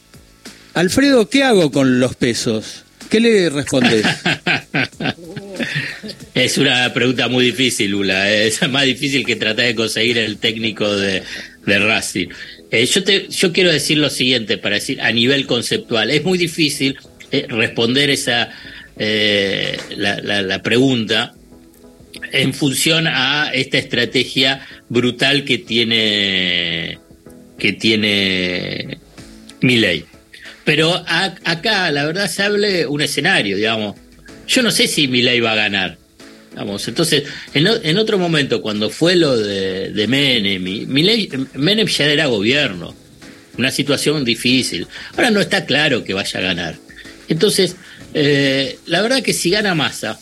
Alfredo, 0.74 1.30
¿qué 1.30 1.44
hago 1.44 1.72
con 1.72 2.02
los 2.02 2.16
pesos? 2.16 2.84
¿Qué 3.10 3.20
le 3.20 3.50
respondes? 3.50 4.06
es 6.34 6.58
una 6.58 6.94
pregunta 6.94 7.28
muy 7.28 7.46
difícil, 7.46 7.92
Lula. 7.92 8.32
Es 8.32 8.68
más 8.70 8.86
difícil 8.86 9.26
que 9.26 9.36
tratar 9.36 9.66
de 9.66 9.76
conseguir 9.76 10.18
el 10.18 10.38
técnico 10.38 10.96
de, 10.96 11.24
Racing. 11.66 12.30
Eh, 12.72 12.86
yo, 12.86 13.04
te, 13.04 13.28
yo 13.28 13.52
quiero 13.52 13.72
decir 13.72 13.98
lo 13.98 14.10
siguiente, 14.10 14.58
para 14.58 14.76
decir 14.76 15.02
a 15.02 15.12
nivel 15.12 15.46
conceptual. 15.46 16.10
Es 16.10 16.24
muy 16.24 16.38
difícil 16.38 16.98
eh, 17.32 17.46
responder 17.50 18.10
esa 18.10 18.50
eh, 18.98 19.78
la, 19.96 20.62
pregunta 20.64 21.34
en 22.32 22.54
función 22.54 23.08
a 23.08 23.52
esta 23.54 23.78
estrategia 23.78 24.66
brutal 24.90 25.44
que 25.44 25.60
tiene 25.60 26.98
que 27.60 27.74
tiene 27.74 28.98
ley 29.62 30.06
Pero 30.68 31.02
acá, 31.08 31.90
la 31.92 32.04
verdad, 32.04 32.30
se 32.30 32.44
hable 32.44 32.86
un 32.88 33.00
escenario, 33.00 33.56
digamos. 33.56 33.96
Yo 34.50 34.62
no 34.62 34.70
sé 34.70 34.90
si 34.90 35.08
ley 35.08 35.40
va 35.40 35.54
a 35.54 35.56
ganar. 35.56 35.98
Vamos, 36.58 36.86
entonces, 36.90 37.24
en, 37.54 37.98
otro 37.98 38.18
momento, 38.18 38.62
cuando 38.62 38.90
fue 38.90 39.16
lo 39.16 39.38
de, 39.38 39.92
de 39.94 40.08
Menem, 40.08 40.90
Menem 41.54 41.88
ya 41.88 42.06
era 42.08 42.26
gobierno, 42.26 42.94
una 43.58 43.72
situación 43.72 44.26
difícil. 44.26 44.88
Ahora 45.16 45.32
no 45.32 45.40
está 45.40 45.66
claro 45.66 46.04
que 46.04 46.14
vaya 46.14 46.38
a 46.38 46.44
ganar. 46.44 46.76
Entonces, 47.30 47.78
eh, 48.14 48.78
la 48.88 49.02
verdad 49.02 49.24
que 49.24 49.32
si 49.32 49.50
gana 49.50 49.74
masa, 49.74 50.20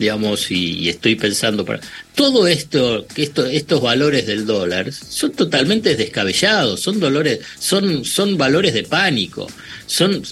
digamos, 0.00 0.50
y, 0.50 0.88
estoy 0.88 1.14
pensando 1.14 1.66
para 1.66 1.80
todo 2.14 2.48
esto, 2.48 3.06
que 3.14 3.22
esto, 3.22 3.44
estos 3.44 3.82
valores 3.82 4.26
del 4.26 4.46
dólar 4.46 4.92
son 4.92 5.32
totalmente 5.32 5.94
descabellados, 5.94 6.80
son 6.80 6.98
dolores, 6.98 7.40
son, 7.58 8.06
son 8.06 8.38
valores 8.38 8.72
de 8.72 8.82
pánico, 8.84 9.46
son, 9.84 10.22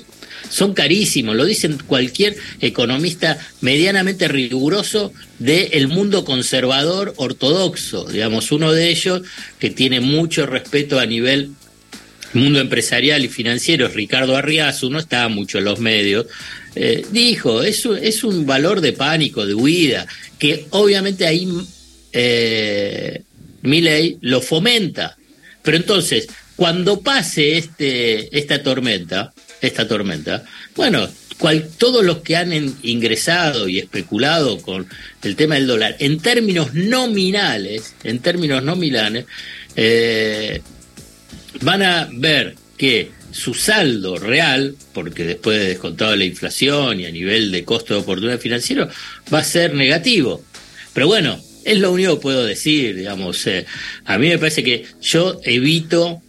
son 0.49 0.73
carísimos, 0.73 1.37
lo 1.37 1.45
dicen 1.45 1.77
cualquier 1.87 2.37
economista 2.63 3.39
medianamente 3.61 4.27
riguroso 4.27 5.13
del 5.39 5.87
mundo 5.89 6.25
conservador 6.25 7.13
ortodoxo, 7.17 8.07
digamos, 8.07 8.51
uno 8.53 8.73
de 8.73 8.89
ellos 8.89 9.21
que 9.59 9.69
tiene 9.69 10.01
mucho 10.01 10.47
respeto 10.47 10.99
a 10.99 11.05
nivel 11.05 11.51
mundo 12.33 12.61
empresarial 12.61 13.23
y 13.25 13.29
financiero, 13.29 13.89
Ricardo 13.89 14.37
Arriazu, 14.37 14.91
no 14.91 14.99
está 14.99 15.29
mucho 15.29 15.59
en 15.59 15.65
los 15.65 15.79
medios, 15.79 16.27
eh, 16.75 17.05
dijo, 17.11 17.63
es, 17.63 17.85
es 17.87 18.25
un 18.25 18.47
valor 18.47 18.81
de 18.81 18.93
pánico, 18.93 19.47
de 19.47 19.55
huida, 19.55 20.07
que 20.39 20.67
obviamente 20.71 21.27
ahí 21.27 21.49
eh, 22.13 23.23
Milley 23.63 24.19
lo 24.21 24.41
fomenta. 24.41 25.17
Pero 25.63 25.77
entonces, 25.77 26.29
cuando 26.57 27.01
pase 27.01 27.59
este, 27.59 28.37
esta 28.37 28.63
tormenta, 28.63 29.33
esta 29.61 29.87
tormenta, 29.87 30.45
bueno, 30.75 31.09
cual, 31.39 31.69
todos 31.79 32.05
los 32.05 32.19
que 32.19 32.37
han 32.37 32.53
ingresado 32.83 33.69
y 33.69 33.79
especulado 33.79 34.61
con 34.61 34.87
el 35.23 35.37
tema 35.37 35.55
del 35.55 35.67
dólar, 35.67 35.97
en 35.99 36.19
términos 36.19 36.75
nominales, 36.75 37.95
en 38.03 38.19
términos 38.19 38.63
nominales, 38.63 39.27
eh, 39.77 40.61
van 41.63 41.83
a 41.83 42.09
ver 42.13 42.57
que 42.77 43.11
su 43.31 43.55
saldo 43.55 44.17
real, 44.19 44.75
porque 44.93 45.25
después 45.25 45.59
de 45.59 45.69
descontado 45.69 46.17
la 46.17 46.25
inflación 46.25 47.01
y 47.01 47.07
a 47.07 47.11
nivel 47.11 47.53
de 47.53 47.65
costo 47.65 47.95
de 47.95 48.01
oportunidad 48.01 48.39
financiero, 48.39 48.89
va 49.33 49.41
a 49.41 49.45
ser 49.45 49.75
negativo. 49.75 50.43
Pero 50.95 51.07
bueno, 51.07 51.41
es 51.65 51.79
lo 51.79 51.93
único 51.93 52.17
que 52.17 52.23
puedo 52.23 52.45
decir, 52.45 52.97
digamos. 52.97 53.47
Eh, 53.47 53.67
a 54.05 54.19
mí 54.19 54.29
me 54.29 54.39
parece 54.39 54.65
que 54.65 54.87
yo 55.01 55.41
evito 55.45 56.23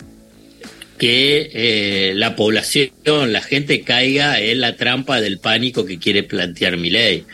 que 0.97 1.49
eh, 1.53 2.13
la 2.13 2.35
población, 2.35 2.91
la 3.31 3.41
gente 3.41 3.81
caiga 3.81 4.39
en 4.39 4.59
la 4.59 4.75
trampa 4.75 5.21
del 5.21 5.39
pánico 5.39 5.85
que 5.85 5.97
quiere 5.97 6.23
plantear 6.23 6.75
mi 6.77 6.89
ley. 6.89 7.25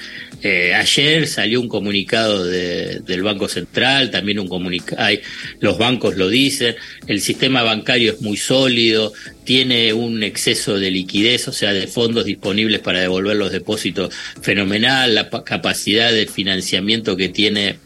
Eh, 0.47 0.75
ayer 0.75 1.25
salió 1.25 1.59
un 1.59 1.67
comunicado 1.67 2.45
del 2.45 3.23
Banco 3.23 3.47
Central, 3.47 4.11
también 4.11 4.37
un 4.37 4.47
comunicado, 4.47 5.09
los 5.59 5.79
bancos 5.79 6.17
lo 6.17 6.29
dicen, 6.29 6.75
el 7.07 7.19
sistema 7.19 7.63
bancario 7.63 8.13
es 8.13 8.21
muy 8.21 8.37
sólido, 8.37 9.11
tiene 9.43 9.91
un 9.93 10.21
exceso 10.21 10.77
de 10.77 10.91
liquidez, 10.91 11.47
o 11.47 11.51
sea, 11.51 11.73
de 11.73 11.87
fondos 11.87 12.25
disponibles 12.25 12.79
para 12.81 12.99
devolver 12.99 13.37
los 13.37 13.51
depósitos 13.51 14.13
fenomenal, 14.39 15.15
la 15.15 15.31
capacidad 15.31 16.11
de 16.11 16.27
financiamiento 16.27 17.17
que 17.17 17.29
tiene 17.29 17.77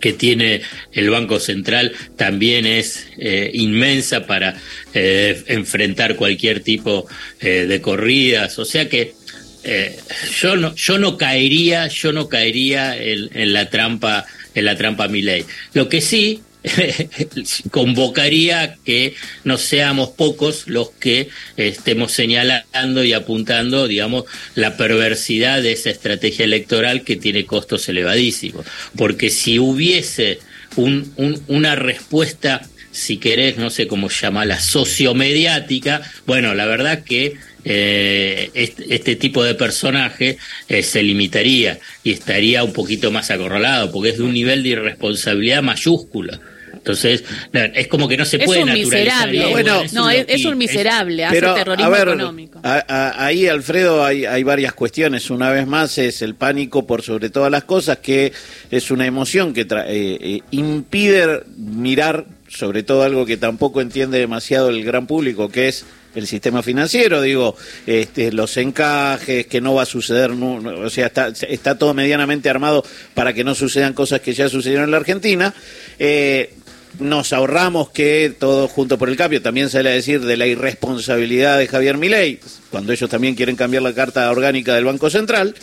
que 0.00 0.12
tiene 0.14 0.62
el 0.92 1.10
Banco 1.10 1.38
Central 1.38 1.92
también 2.16 2.66
es 2.66 3.06
eh, 3.18 3.50
inmensa 3.54 4.26
para 4.26 4.56
eh, 4.94 5.40
enfrentar 5.46 6.16
cualquier 6.16 6.60
tipo 6.60 7.06
de 7.38 7.80
corridas. 7.82 8.58
O 8.58 8.64
sea 8.64 8.88
que 8.88 9.19
eh, 9.64 9.98
yo 10.40 10.56
no 10.56 10.74
yo 10.74 10.98
no 10.98 11.16
caería 11.16 11.88
yo 11.88 12.12
no 12.12 12.28
caería 12.28 12.96
en, 12.96 13.52
la 13.52 13.68
trampa 13.68 14.26
en 14.54 14.64
la 14.64 14.76
trampa 14.76 15.06
ley 15.06 15.44
lo 15.74 15.88
que 15.88 16.00
sí 16.00 16.42
convocaría 17.70 18.76
que 18.84 19.14
no 19.44 19.58
seamos 19.58 20.10
pocos 20.10 20.66
los 20.66 20.90
que 20.90 21.28
estemos 21.56 22.12
señalando 22.12 23.04
y 23.04 23.12
apuntando, 23.12 23.88
digamos, 23.88 24.24
la 24.54 24.76
perversidad 24.76 25.62
de 25.62 25.72
esa 25.72 25.90
estrategia 25.90 26.44
electoral 26.44 27.02
que 27.02 27.16
tiene 27.16 27.46
costos 27.46 27.88
elevadísimos. 27.88 28.66
Porque 28.96 29.30
si 29.30 29.58
hubiese 29.58 30.40
un, 30.76 31.42
una 31.48 31.76
respuesta, 31.76 32.62
si 32.92 33.16
querés, 33.18 33.56
no 33.56 33.70
sé 33.70 33.86
cómo 33.86 34.08
llamarla, 34.08 34.60
sociomediática, 34.60 36.02
bueno, 36.26 36.54
la 36.54 36.66
verdad 36.66 37.04
que 37.04 37.36
eh, 37.64 38.50
este, 38.54 39.16
tipo 39.16 39.44
de 39.44 39.54
personaje 39.54 40.38
eh, 40.68 40.82
se 40.82 41.02
limitaría 41.02 41.78
y 42.02 42.12
estaría 42.12 42.64
un 42.64 42.72
poquito 42.72 43.10
más 43.10 43.30
acorralado, 43.30 43.90
porque 43.90 44.10
es 44.10 44.18
de 44.18 44.24
un 44.24 44.32
nivel 44.32 44.62
de 44.62 44.70
irresponsabilidad 44.70 45.62
mayúscula. 45.62 46.40
Entonces, 46.72 47.24
es 47.52 47.88
como 47.88 48.08
que 48.08 48.16
no 48.16 48.24
se 48.24 48.38
puede 48.38 48.60
es 48.60 48.66
un 48.66 48.72
miserable. 48.72 49.46
Bueno, 49.50 49.82
no, 49.92 50.08
es, 50.08 50.44
un 50.46 50.56
miserable, 50.56 51.26
hace 51.26 51.40
terrorismo 51.42 51.94
económico. 51.94 52.60
ahí, 52.62 53.46
Alfredo, 53.48 54.02
hay, 54.02 54.24
hay 54.24 54.42
varias 54.44 54.72
cuestiones. 54.72 55.28
Una 55.28 55.50
vez 55.50 55.66
más, 55.66 55.98
es 55.98 56.22
el 56.22 56.36
pánico 56.36 56.86
por 56.86 57.02
sobre 57.02 57.28
todas 57.28 57.50
las 57.50 57.64
cosas, 57.64 57.98
que 57.98 58.32
es 58.70 58.90
una 58.90 59.04
emoción 59.04 59.52
que 59.52 59.66
eh, 59.70 60.40
impide 60.52 61.42
mirar 61.56 62.24
sobre 62.48 62.82
todo 62.82 63.02
algo 63.02 63.26
que 63.26 63.36
tampoco 63.36 63.80
entiende 63.80 64.18
demasiado 64.18 64.70
el 64.70 64.82
gran 64.82 65.06
público, 65.06 65.50
que 65.50 65.68
es 65.68 65.84
el 66.14 66.26
sistema 66.26 66.62
financiero, 66.62 67.22
digo, 67.22 67.56
este, 67.86 68.32
los 68.32 68.56
encajes, 68.56 69.46
que 69.46 69.60
no 69.60 69.74
va 69.74 69.82
a 69.82 69.86
suceder, 69.86 70.30
o 70.30 70.90
sea, 70.90 71.06
está, 71.06 71.28
está 71.28 71.78
todo 71.78 71.94
medianamente 71.94 72.50
armado 72.50 72.84
para 73.14 73.32
que 73.32 73.44
no 73.44 73.54
sucedan 73.54 73.92
cosas 73.92 74.20
que 74.20 74.32
ya 74.32 74.48
sucedieron 74.48 74.86
en 74.86 74.90
la 74.90 74.96
Argentina. 74.96 75.54
Eh, 75.98 76.54
nos 76.98 77.32
ahorramos 77.32 77.90
que 77.90 78.34
todo 78.36 78.66
junto 78.66 78.98
por 78.98 79.08
el 79.08 79.16
cambio 79.16 79.40
también 79.40 79.70
sale 79.70 79.90
a 79.90 79.92
decir 79.92 80.20
de 80.20 80.36
la 80.36 80.46
irresponsabilidad 80.46 81.58
de 81.58 81.68
Javier 81.68 81.96
Milei, 81.96 82.40
cuando 82.70 82.92
ellos 82.92 83.08
también 83.08 83.36
quieren 83.36 83.56
cambiar 83.56 83.82
la 83.82 83.94
carta 83.94 84.30
orgánica 84.30 84.74
del 84.74 84.84
Banco 84.84 85.08
Central. 85.08 85.54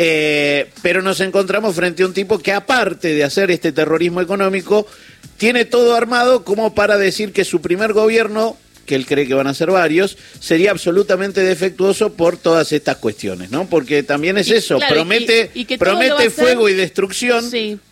Eh, 0.00 0.70
pero 0.80 1.02
nos 1.02 1.20
encontramos 1.20 1.74
frente 1.74 2.04
a 2.04 2.06
un 2.06 2.14
tipo 2.14 2.38
que 2.38 2.52
aparte 2.52 3.14
de 3.14 3.24
hacer 3.24 3.50
este 3.50 3.72
terrorismo 3.72 4.20
económico, 4.20 4.86
tiene 5.36 5.64
todo 5.64 5.96
armado 5.96 6.44
como 6.44 6.74
para 6.74 6.96
decir 6.96 7.32
que 7.32 7.44
su 7.44 7.60
primer 7.60 7.92
gobierno 7.92 8.56
que 8.88 8.96
él 8.96 9.06
cree 9.06 9.28
que 9.28 9.34
van 9.34 9.46
a 9.46 9.54
ser 9.54 9.70
varios, 9.70 10.16
sería 10.40 10.72
absolutamente 10.72 11.42
defectuoso 11.42 12.14
por 12.14 12.36
todas 12.36 12.72
estas 12.72 12.96
cuestiones, 12.96 13.50
¿no? 13.50 13.66
Porque 13.66 14.02
también 14.02 14.38
es 14.38 14.50
eso, 14.50 14.80
promete, 14.88 15.50
promete 15.78 16.30
fuego 16.30 16.68
y 16.68 16.74
destrucción 16.74 17.44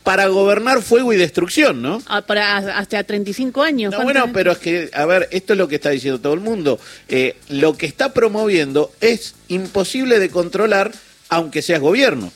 para 0.03 0.27
gobernar 0.29 0.83
fuego 0.83 1.13
y 1.13 1.17
destrucción, 1.17 1.83
¿no? 1.83 2.03
Ah, 2.07 2.23
para 2.23 2.57
hasta 2.57 3.05
35 3.05 3.63
años. 3.63 3.95
bueno, 4.03 4.31
pero 4.33 4.53
es 4.53 4.59
que, 4.59 4.91
a 4.93 5.05
ver, 5.05 5.29
esto 5.31 5.53
es 5.53 5.59
lo 5.59 5.69
que 5.69 5.77
está 5.77 5.91
diciendo 5.91 6.21
todo 6.21 6.35
el 6.35 6.41
mundo. 6.41 6.81
Eh, 7.09 7.37
lo 7.51 7.77
que 7.77 7.87
está 7.87 8.15
promoviendo 8.15 8.91
es 9.01 9.35
imposible 9.49 10.19
de 10.19 10.31
controlar 10.31 10.93
aunque 11.29 11.61
seas 11.61 11.81
gobierno. 11.81 12.33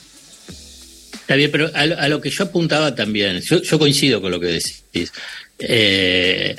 Está 1.30 1.36
bien, 1.36 1.52
pero 1.52 1.70
a, 1.74 2.08
lo 2.08 2.20
que 2.20 2.28
yo 2.28 2.42
apuntaba 2.42 2.96
también, 2.96 3.40
yo, 3.40 3.78
coincido 3.78 4.20
con 4.20 4.32
lo 4.32 4.40
que 4.40 4.48
decís, 4.48 5.12
eh, 5.60 6.56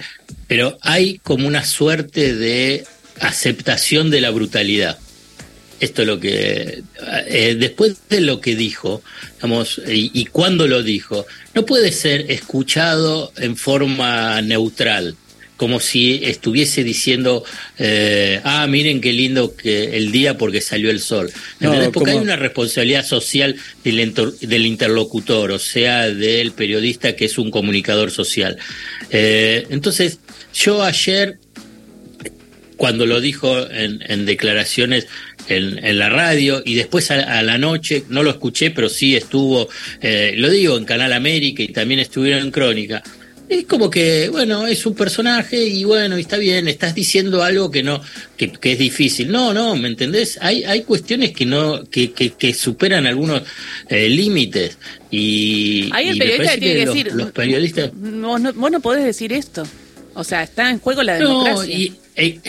pero 0.47 0.77
hay 0.79 1.17
como 1.17 1.45
una 1.45 1.65
suerte 1.65 2.33
de 2.33 2.85
aceptación 3.19 4.09
de 4.09 4.21
la 4.21 4.29
brutalidad. 4.29 4.97
Esto 5.81 6.03
es 6.03 6.07
lo 6.07 6.21
que, 6.21 6.83
eh, 7.27 7.57
después 7.59 7.97
de 8.07 8.21
lo 8.21 8.39
que 8.39 8.55
dijo, 8.55 9.03
digamos, 9.35 9.81
y, 9.85 10.09
y 10.13 10.27
cuando 10.27 10.65
lo 10.67 10.83
dijo, 10.83 11.25
no 11.53 11.65
puede 11.65 11.91
ser 11.91 12.31
escuchado 12.31 13.33
en 13.35 13.57
forma 13.57 14.41
neutral 14.41 15.17
como 15.61 15.79
si 15.79 16.21
estuviese 16.23 16.83
diciendo, 16.83 17.43
eh, 17.77 18.41
ah, 18.43 18.65
miren 18.65 18.99
qué 18.99 19.13
lindo 19.13 19.55
que 19.55 19.95
el 19.95 20.11
día 20.11 20.35
porque 20.35 20.59
salió 20.59 20.89
el 20.89 20.99
sol. 20.99 21.31
porque 21.93 22.09
hay 22.09 22.17
una 22.17 22.35
responsabilidad 22.35 23.05
social 23.05 23.55
del, 23.83 24.11
del, 24.41 24.65
interlocutor, 24.65 25.51
o 25.51 25.59
sea, 25.59 26.09
del 26.09 26.53
periodista 26.53 27.15
que 27.15 27.25
es 27.25 27.37
un 27.37 27.51
comunicador 27.51 28.09
social. 28.09 28.57
Eh, 29.11 29.67
entonces, 29.69 30.17
yo 30.51 30.81
ayer, 30.81 31.37
cuando 32.75 33.05
lo 33.05 33.21
dijo 33.21 33.55
en, 33.69 34.25
declaraciones 34.25 35.05
en, 35.47 35.99
la 35.99 36.09
radio 36.09 36.63
y 36.65 36.73
después 36.73 37.11
a, 37.11 37.43
la 37.43 37.59
noche, 37.59 38.03
no 38.09 38.23
lo 38.23 38.31
escuché, 38.31 38.71
pero 38.71 38.89
sí 38.89 39.15
estuvo, 39.15 39.69
eh, 40.01 40.33
lo 40.37 40.49
digo, 40.49 40.75
en 40.75 40.85
Canal 40.85 41.13
América 41.13 41.61
y 41.61 41.67
también 41.67 41.99
estuvieron 41.99 42.45
en 42.45 42.49
Crónica 42.49 43.03
es 43.51 43.65
como 43.65 43.89
que, 43.89 44.29
bueno, 44.29 44.65
es 44.65 44.85
un 44.85 44.95
personaje 44.95 45.61
y 45.61 45.83
bueno, 45.83 46.15
está 46.15 46.37
bien, 46.37 46.67
estás 46.69 46.95
diciendo 46.95 47.43
algo 47.43 47.69
que 47.69 47.83
no, 47.83 48.01
que, 48.37 48.51
es 48.61 48.79
difícil. 48.79 49.29
No, 49.31 49.53
no, 49.53 49.75
¿me 49.75 49.89
entendés? 49.89 50.39
Hay, 50.41 50.63
hay 50.63 50.83
cuestiones 50.83 51.31
que 51.33 51.45
no, 51.45 51.83
que, 51.83 52.13
que, 52.13 52.53
superan 52.53 53.05
algunos 53.05 53.43
eh, 53.89 54.07
límites. 54.07 54.77
Y, 55.09 55.89
Ahí 55.91 56.09
el 56.09 56.17
periodista 56.17 56.57
tiene 56.57 56.79
que, 56.79 56.85
decir, 56.85 57.11
los 57.13 57.31
periodistas. 57.31 57.91
vos 57.93 58.41
no 58.71 58.79
podés 58.79 59.03
decir 59.03 59.33
esto. 59.33 59.63
O 60.13 60.23
sea, 60.23 60.43
está 60.43 60.69
en 60.69 60.79
juego 60.79 61.03
la 61.03 61.17
democracia. 61.17 61.73
y, 61.73 61.95
e, 62.15 62.39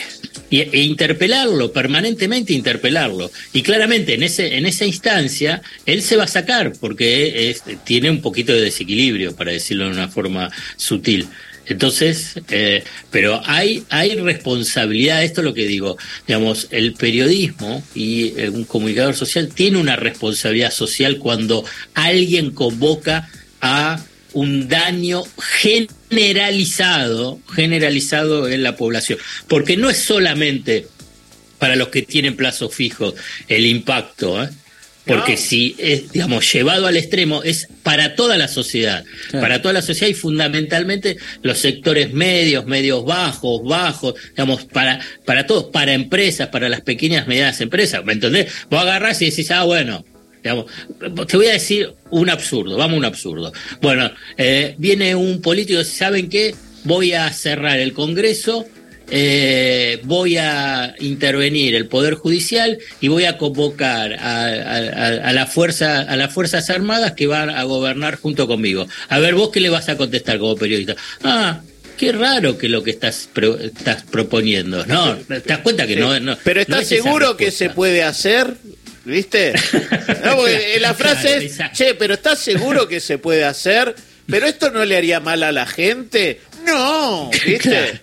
e, 0.51 0.81
interpelarlo, 0.81 1.71
permanentemente 1.71 2.53
interpelarlo. 2.53 3.31
Y 3.53 3.63
claramente 3.63 4.13
en, 4.13 4.23
ese, 4.23 4.57
en 4.57 4.65
esa 4.65 4.85
instancia 4.85 5.61
él 5.85 6.01
se 6.01 6.15
va 6.15 6.25
a 6.25 6.27
sacar 6.27 6.73
porque 6.79 7.55
tiene 7.83 8.09
un 8.11 8.21
poquito 8.21 8.53
de 8.53 8.61
desequilibrio, 8.61 9.35
para 9.35 9.51
decirlo 9.51 9.85
de 9.85 9.91
una 9.91 10.09
forma 10.09 10.51
sutil. 10.75 11.27
Entonces, 11.65 12.35
eh, 12.49 12.83
pero 13.09 13.41
hay, 13.45 13.83
hay 13.89 14.15
responsabilidad, 14.15 15.23
esto 15.23 15.41
es 15.41 15.45
lo 15.45 15.53
que 15.53 15.65
digo, 15.65 15.97
digamos, 16.27 16.67
el 16.71 16.93
periodismo 16.93 17.81
y 17.95 18.37
eh, 18.37 18.49
un 18.49 18.65
comunicador 18.65 19.15
social 19.15 19.47
tiene 19.47 19.77
una 19.77 19.95
responsabilidad 19.95 20.71
social 20.71 21.19
cuando 21.19 21.63
alguien 21.93 22.51
convoca 22.51 23.29
a 23.61 24.03
un 24.33 24.67
daño 24.67 25.23
generalizado, 25.59 27.39
generalizado 27.53 28.49
en 28.49 28.63
la 28.63 28.75
población. 28.75 29.19
Porque 29.47 29.77
no 29.77 29.89
es 29.89 29.97
solamente 29.97 30.87
para 31.59 31.75
los 31.75 31.89
que 31.89 32.01
tienen 32.01 32.35
plazos 32.35 32.75
fijos 32.75 33.13
el 33.47 33.65
impacto, 33.65 34.43
¿eh? 34.43 34.49
porque 35.05 35.37
si 35.37 35.75
es, 35.79 36.11
digamos, 36.11 36.51
llevado 36.51 36.87
al 36.87 36.95
extremo, 36.95 37.43
es 37.43 37.67
para 37.83 38.15
toda 38.15 38.37
la 38.37 38.47
sociedad, 38.47 39.03
para 39.31 39.61
toda 39.61 39.73
la 39.73 39.81
sociedad 39.81 40.09
y 40.09 40.13
fundamentalmente 40.13 41.17
los 41.41 41.59
sectores 41.59 42.13
medios, 42.13 42.65
medios 42.65 43.03
bajos, 43.03 43.63
bajos, 43.63 44.15
digamos, 44.29 44.63
para, 44.65 44.99
para 45.25 45.45
todos, 45.45 45.65
para 45.65 45.93
empresas, 45.93 46.47
para 46.49 46.69
las 46.69 46.81
pequeñas, 46.81 47.27
medianas 47.27 47.59
empresas, 47.59 48.03
¿me 48.05 48.13
entendés? 48.13 48.51
Vos 48.69 48.81
agarrás 48.81 49.21
y 49.21 49.29
decís, 49.29 49.51
ah, 49.51 49.63
bueno, 49.63 50.05
te 50.43 51.37
voy 51.37 51.47
a 51.47 51.53
decir 51.53 51.93
un 52.09 52.29
absurdo, 52.29 52.77
vamos 52.77 52.95
a 52.95 52.97
un 52.99 53.05
absurdo. 53.05 53.53
Bueno, 53.81 54.11
eh, 54.37 54.75
viene 54.77 55.15
un 55.15 55.41
político, 55.41 55.83
¿saben 55.83 56.29
qué? 56.29 56.53
Voy 56.83 57.13
a 57.13 57.31
cerrar 57.31 57.79
el 57.79 57.93
Congreso, 57.93 58.65
eh, 59.09 60.01
voy 60.03 60.37
a 60.37 60.95
intervenir 60.99 61.75
el 61.75 61.87
Poder 61.87 62.15
Judicial 62.15 62.77
y 62.99 63.07
voy 63.07 63.25
a 63.25 63.37
convocar 63.37 64.13
a, 64.19 65.31
la 65.31 65.45
fuerza, 65.45 66.01
a 66.01 66.15
las 66.17 66.33
Fuerzas 66.33 66.69
Armadas 66.69 67.13
que 67.13 67.27
van 67.27 67.49
a 67.49 67.63
gobernar 67.63 68.17
junto 68.17 68.47
conmigo. 68.47 68.87
A 69.09 69.19
ver, 69.19 69.35
vos 69.35 69.49
qué 69.49 69.61
le 69.61 69.69
vas 69.69 69.87
a 69.87 69.97
contestar 69.97 70.39
como 70.39 70.55
periodista. 70.55 70.95
Ah, 71.23 71.61
qué 71.97 72.11
raro 72.11 72.57
que 72.57 72.67
lo 72.67 72.83
que 72.83 72.91
estás 72.91 73.29
estás 73.61 74.03
proponiendo. 74.03 74.85
No, 74.85 75.15
te 75.15 75.39
das 75.39 75.59
cuenta 75.59 75.87
que 75.87 75.95
no, 75.95 76.19
no, 76.19 76.37
Pero 76.43 76.61
¿estás 76.61 76.87
seguro 76.87 77.37
que 77.37 77.51
se 77.51 77.69
puede 77.69 78.03
hacer? 78.03 78.55
¿Viste? 79.05 79.53
No, 80.23 80.37
la 80.79 80.93
frase 80.93 81.45
es, 81.45 81.59
che, 81.73 81.95
pero 81.95 82.13
¿estás 82.13 82.39
seguro 82.39 82.87
que 82.87 83.01
se 83.01 83.17
puede 83.17 83.43
hacer? 83.43 83.93
¿Pero 84.25 84.45
esto 84.47 84.71
no 84.71 84.85
le 84.85 84.95
haría 84.95 85.19
mal 85.19 85.43
a 85.43 85.51
la 85.51 85.65
gente? 85.65 86.39
No, 86.65 87.29
¿viste? 87.45 88.01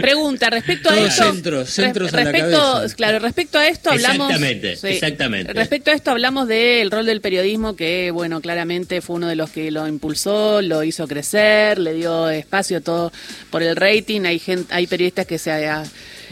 Pregunta, 0.00 0.48
respecto 0.48 0.88
a 0.88 0.98
esto. 0.98 1.24
Centros, 1.24 1.70
centros 1.70 2.12
respecto, 2.12 2.82
Claro, 2.96 3.18
respecto 3.18 3.58
a 3.58 3.68
esto 3.68 3.90
hablamos. 3.90 4.30
Exactamente, 4.30 4.72
exactamente. 4.94 5.52
Respecto 5.52 5.90
a 5.90 5.94
esto 5.94 6.10
hablamos 6.10 6.48
del 6.48 6.90
rol 6.90 7.04
del 7.04 7.20
periodismo, 7.20 7.76
que, 7.76 8.10
bueno, 8.10 8.40
claramente 8.40 9.02
fue 9.02 9.16
uno 9.16 9.28
de 9.28 9.36
los 9.36 9.50
que 9.50 9.70
lo 9.70 9.86
impulsó, 9.86 10.62
lo 10.62 10.82
hizo 10.82 11.06
crecer, 11.06 11.78
le 11.78 11.92
dio 11.92 12.30
espacio 12.30 12.80
todo 12.80 13.12
por 13.50 13.62
el 13.62 13.76
rating. 13.76 14.22
Hay, 14.22 14.38
gente, 14.38 14.74
hay 14.74 14.86
periodistas 14.86 15.26
que 15.26 15.38
se 15.38 15.50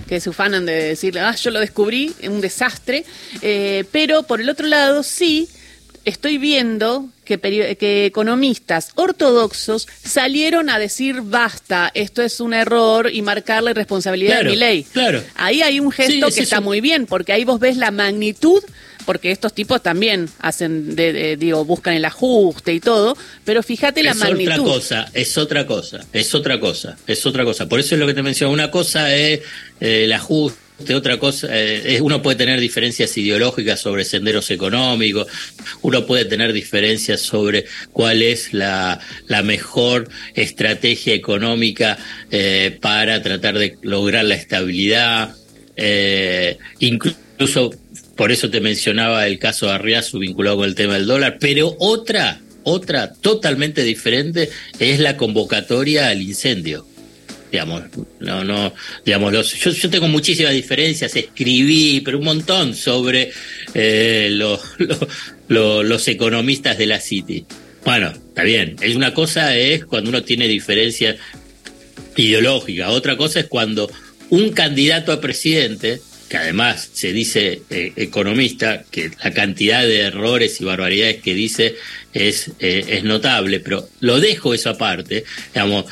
que 0.08 0.20
se 0.20 0.30
ufanan 0.30 0.66
de 0.66 0.72
decir, 0.72 1.18
ah, 1.18 1.34
yo 1.34 1.50
lo 1.50 1.60
descubrí, 1.60 2.14
un 2.24 2.40
desastre, 2.40 3.04
eh, 3.42 3.84
pero 3.92 4.22
por 4.22 4.40
el 4.40 4.48
otro 4.48 4.66
lado 4.66 5.02
sí 5.02 5.48
estoy 6.04 6.38
viendo 6.38 7.08
que, 7.24 7.38
que, 7.38 8.06
economistas 8.06 8.90
ortodoxos 8.94 9.88
salieron 10.02 10.70
a 10.70 10.78
decir 10.78 11.20
basta, 11.22 11.90
esto 11.94 12.22
es 12.22 12.40
un 12.40 12.54
error 12.54 13.10
y 13.12 13.22
marcarle 13.22 13.74
responsabilidad 13.74 14.40
a 14.40 14.44
mi 14.44 14.56
ley. 14.56 14.84
Claro. 14.84 15.22
Ahí 15.34 15.62
hay 15.62 15.80
un 15.80 15.90
gesto 15.90 16.28
que 16.28 16.40
está 16.40 16.60
muy 16.60 16.80
bien, 16.80 17.06
porque 17.06 17.32
ahí 17.32 17.44
vos 17.44 17.58
ves 17.58 17.76
la 17.76 17.90
magnitud 17.90 18.62
porque 19.06 19.30
estos 19.30 19.54
tipos 19.54 19.82
también 19.82 20.28
hacen, 20.40 20.96
de, 20.96 21.36
digo, 21.36 21.64
buscan 21.64 21.94
el 21.94 22.04
ajuste 22.04 22.74
y 22.74 22.80
todo, 22.80 23.16
pero 23.44 23.62
fíjate 23.62 24.02
la 24.02 24.14
magnitud. 24.14 24.52
Es 24.52 24.58
otra 24.58 24.74
cosa, 24.74 25.10
es 25.14 25.38
otra 25.38 25.66
cosa, 25.66 26.00
es 26.12 26.34
otra 26.34 26.60
cosa, 26.60 26.96
es 27.06 27.24
otra 27.24 27.44
cosa. 27.44 27.68
Por 27.68 27.80
eso 27.80 27.94
es 27.94 28.00
lo 28.00 28.06
que 28.06 28.14
te 28.14 28.22
menciono. 28.22 28.52
Una 28.52 28.70
cosa 28.70 29.14
es 29.14 29.40
eh, 29.80 30.04
el 30.04 30.12
ajuste 30.12 30.66
otra 30.94 31.18
cosa, 31.18 31.48
eh, 31.50 32.00
uno 32.02 32.20
puede 32.20 32.36
tener 32.36 32.60
diferencias 32.60 33.16
ideológicas 33.16 33.80
sobre 33.80 34.04
senderos 34.04 34.50
económicos, 34.50 35.26
uno 35.80 36.04
puede 36.04 36.26
tener 36.26 36.52
diferencias 36.52 37.22
sobre 37.22 37.64
cuál 37.92 38.20
es 38.20 38.52
la, 38.52 39.00
la 39.26 39.42
mejor 39.42 40.10
estrategia 40.34 41.14
económica 41.14 41.96
eh, 42.30 42.76
para 42.78 43.22
tratar 43.22 43.56
de 43.56 43.78
lograr 43.80 44.26
la 44.26 44.34
estabilidad, 44.34 45.34
incluso 46.78 47.70
por 48.16 48.32
eso 48.32 48.50
te 48.50 48.60
mencionaba 48.60 49.26
el 49.26 49.38
caso 49.38 49.66
de 49.66 49.72
Arriazu 49.72 50.18
vinculado 50.18 50.56
con 50.56 50.68
el 50.68 50.74
tema 50.74 50.94
del 50.94 51.06
dólar, 51.06 51.36
pero 51.38 51.76
otra, 51.78 52.40
otra 52.64 53.12
totalmente 53.12 53.84
diferente 53.84 54.50
es 54.78 55.00
la 55.00 55.16
convocatoria 55.16 56.08
al 56.08 56.22
incendio. 56.22 56.86
Digamos, 57.52 57.84
no, 58.18 58.42
no, 58.42 58.74
digamos, 59.04 59.32
yo, 59.32 59.70
yo 59.70 59.90
tengo 59.90 60.08
muchísimas 60.08 60.52
diferencias, 60.52 61.14
escribí, 61.14 62.00
pero 62.00 62.18
un 62.18 62.24
montón 62.24 62.74
sobre 62.74 63.32
eh, 63.74 64.28
los, 64.32 64.60
los 65.48 66.08
economistas 66.08 66.76
de 66.76 66.86
la 66.86 67.00
City. 67.00 67.46
Bueno, 67.84 68.08
está 68.08 68.42
bien. 68.42 68.76
Es 68.80 68.96
una 68.96 69.14
cosa 69.14 69.56
es 69.56 69.84
cuando 69.84 70.10
uno 70.10 70.24
tiene 70.24 70.48
diferencias 70.48 71.16
ideológicas, 72.16 72.90
otra 72.90 73.16
cosa 73.16 73.40
es 73.40 73.46
cuando 73.46 73.90
un 74.30 74.50
candidato 74.50 75.12
a 75.12 75.20
presidente 75.20 76.00
que 76.28 76.36
además 76.36 76.90
se 76.92 77.12
dice 77.12 77.62
eh, 77.70 77.92
economista, 77.96 78.84
que 78.90 79.10
la 79.22 79.32
cantidad 79.32 79.82
de 79.82 80.00
errores 80.00 80.60
y 80.60 80.64
barbaridades 80.64 81.22
que 81.22 81.34
dice 81.34 81.76
es, 82.12 82.50
eh, 82.58 82.84
es 82.88 83.04
notable, 83.04 83.60
pero 83.60 83.88
lo 84.00 84.18
dejo 84.20 84.52
eso 84.52 84.70
aparte, 84.70 85.24
digamos, 85.54 85.86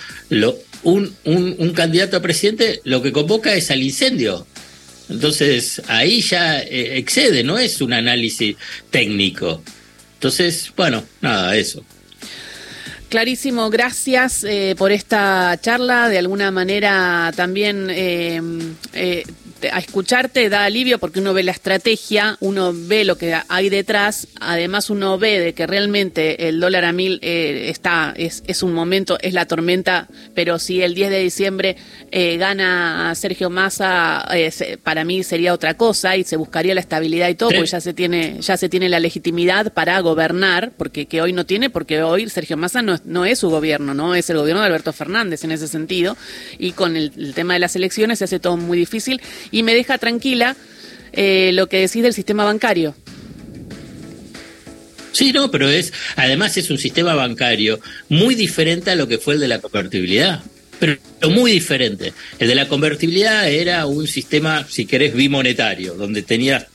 un, 0.83 1.15
un, 1.25 1.73
candidato 1.73 2.17
a 2.17 2.23
presidente 2.23 2.81
lo 2.85 3.01
que 3.01 3.13
convoca 3.13 3.55
es 3.55 3.71
al 3.71 3.83
incendio. 3.83 4.47
Entonces 5.09 5.83
ahí 5.87 6.21
ya 6.21 6.61
eh, 6.61 6.99
excede, 6.99 7.45
no 7.45 7.59
es 7.59 7.81
un 7.81 7.93
análisis 7.93 8.57
técnico. 8.91 9.63
Entonces, 10.15 10.73
bueno, 10.77 11.05
nada, 11.21 11.57
eso. 11.57 11.85
Clarísimo, 13.09 13.71
gracias 13.71 14.45
por 14.77 14.91
esta 14.91 15.57
charla. 15.61 16.09
De 16.09 16.19
alguna 16.19 16.51
manera 16.51 17.33
también 17.37 17.89
a 19.73 19.79
escucharte 19.79 20.49
da 20.49 20.65
alivio 20.65 20.99
porque 20.99 21.21
uno 21.21 21.35
ve 21.35 21.43
la 21.43 21.53
estrategia, 21.53 22.37
uno 22.41 22.73
ve 22.75 23.05
lo 23.05 23.17
que 23.17 23.37
hay 23.49 23.69
detrás, 23.69 24.29
además 24.41 24.91
uno 24.91 25.19
ve 25.19 25.39
de 25.39 25.55
que 25.55 25.67
realmente 25.67 26.49
el 26.49 26.61
dólar 26.61 26.85
a 26.85 26.93
mil 26.93 27.19
eh, 27.23 27.69
está, 27.71 28.15
es, 28.17 28.43
es, 28.47 28.63
un 28.63 28.73
momento, 28.73 29.19
es 29.21 29.33
la 29.33 29.47
tormenta, 29.47 30.09
pero 30.35 30.59
si 30.59 30.83
el 30.83 30.95
10 30.95 31.11
de 31.11 31.19
diciembre 31.21 31.77
eh, 32.11 32.37
gana 32.37 33.15
Sergio 33.15 33.51
Massa, 33.51 34.27
eh, 34.33 34.79
para 34.83 35.05
mí 35.05 35.23
sería 35.23 35.55
otra 35.55 35.75
cosa 35.75 36.17
y 36.17 36.25
se 36.25 36.37
buscaría 36.37 36.75
la 36.75 36.81
estabilidad 36.81 37.29
y 37.29 37.35
todo, 37.35 37.51
porque 37.51 37.67
ya 37.67 37.81
se 37.81 37.95
tiene, 37.95 38.41
ya 38.41 38.57
se 38.57 38.69
tiene 38.69 38.89
la 38.89 39.01
legitimidad 39.01 39.73
para 39.73 39.99
gobernar, 40.01 40.73
porque 40.77 41.07
que 41.07 41.23
hoy 41.23 41.33
no 41.33 41.47
tiene, 41.47 41.71
porque 41.71 42.03
hoy 42.03 42.29
Sergio 42.29 42.57
Massa 42.57 42.83
no, 42.83 42.99
no 43.05 43.25
es 43.25 43.39
su 43.39 43.51
gobierno, 43.51 43.95
no 43.95 44.15
es 44.15 44.29
el 44.31 44.37
gobierno 44.37 44.61
de 44.61 44.67
Alberto 44.67 44.93
Fernández 44.93 45.45
en 45.45 45.53
ese 45.53 45.69
sentido, 45.69 46.17
y 46.59 46.73
con 46.73 46.97
el, 46.97 47.13
el 47.17 47.35
tema 47.35 47.55
de 47.55 47.61
las 47.61 47.77
elecciones 47.77 48.19
se 48.19 48.25
hace 48.25 48.41
todo 48.41 48.57
muy 48.57 48.79
difícil 48.79 49.21
y 49.55 49.63
me 49.63 49.73
deja 49.73 49.99
tranquila 49.99 50.57
eh, 51.13 51.53
lo 51.55 51.69
que 51.69 51.79
decís 51.79 52.03
del 52.03 52.13
sistema 52.13 52.45
bancario. 52.45 52.97
Sí, 55.13 55.33
no, 55.33 55.49
pero 55.53 55.71
es, 55.71 55.93
además 56.17 56.57
es 56.57 56.71
un 56.71 56.79
sistema 56.79 57.15
bancario 57.15 57.79
muy 58.09 58.35
diferente 58.35 58.91
a 58.91 58.97
lo 58.97 59.07
que 59.07 59.19
fue 59.19 59.35
el 59.35 59.41
de 59.41 59.47
la 59.47 59.61
convertibilidad. 59.61 60.43
Pero 60.81 60.99
muy 61.31 61.53
diferente. 61.53 62.13
El 62.41 62.49
de 62.49 62.57
la 62.57 62.67
convertibilidad 62.67 63.49
era 63.49 63.87
un 63.87 64.09
sistema, 64.09 64.67
si 64.69 64.87
querés, 64.87 65.15
bimonetario, 65.15 65.95
donde 65.95 66.23
tenías 66.23 66.67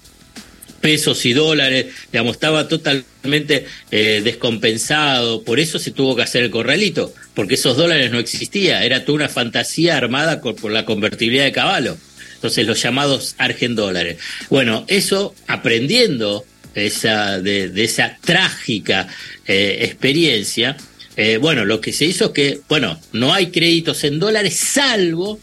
pesos 0.80 1.26
y 1.26 1.34
dólares, 1.34 1.88
digamos, 2.14 2.36
estaba 2.36 2.70
totalmente 2.70 3.66
eh, 3.92 4.22
descompensado, 4.24 5.44
por 5.44 5.60
eso 5.60 5.78
se 5.80 5.92
tuvo 5.92 6.16
que 6.16 6.22
hacer 6.22 6.46
el 6.46 6.50
corralito, 6.50 7.14
porque 7.34 7.56
esos 7.56 7.76
dólares 7.76 8.10
no 8.10 8.20
existían, 8.20 8.82
era 8.82 9.04
toda 9.04 9.18
una 9.18 9.28
fantasía 9.28 9.98
armada 9.98 10.40
por 10.40 10.72
la 10.72 10.86
convertibilidad 10.86 11.44
de 11.44 11.52
caballo 11.52 11.98
entonces 12.40 12.66
los 12.66 12.82
llamados 12.82 13.36
argendólares. 13.38 14.18
Bueno, 14.50 14.86
eso 14.88 15.36
aprendiendo 15.46 16.46
esa, 16.74 17.42
de, 17.42 17.70
esa 17.84 18.18
trágica 18.24 19.10
eh, 19.46 19.80
experiencia, 19.82 20.78
eh, 21.18 21.36
bueno, 21.36 21.66
lo 21.66 21.82
que 21.82 21.92
se 21.92 22.06
hizo 22.06 22.28
es 22.28 22.32
que, 22.32 22.62
bueno, 22.70 22.98
no 23.12 23.34
hay 23.34 23.48
créditos 23.48 24.06
en 24.06 24.20
dólares 24.20 24.56
salvo 24.56 25.38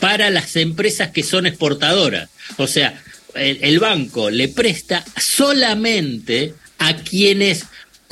para 0.00 0.28
las 0.28 0.54
empresas 0.56 1.12
que 1.12 1.22
son 1.22 1.46
exportadoras. 1.46 2.28
O 2.58 2.66
sea, 2.66 3.02
el 3.34 3.78
banco 3.78 4.28
le 4.28 4.48
presta 4.48 5.02
solamente 5.16 6.52
a 6.78 6.96
quienes 6.96 7.64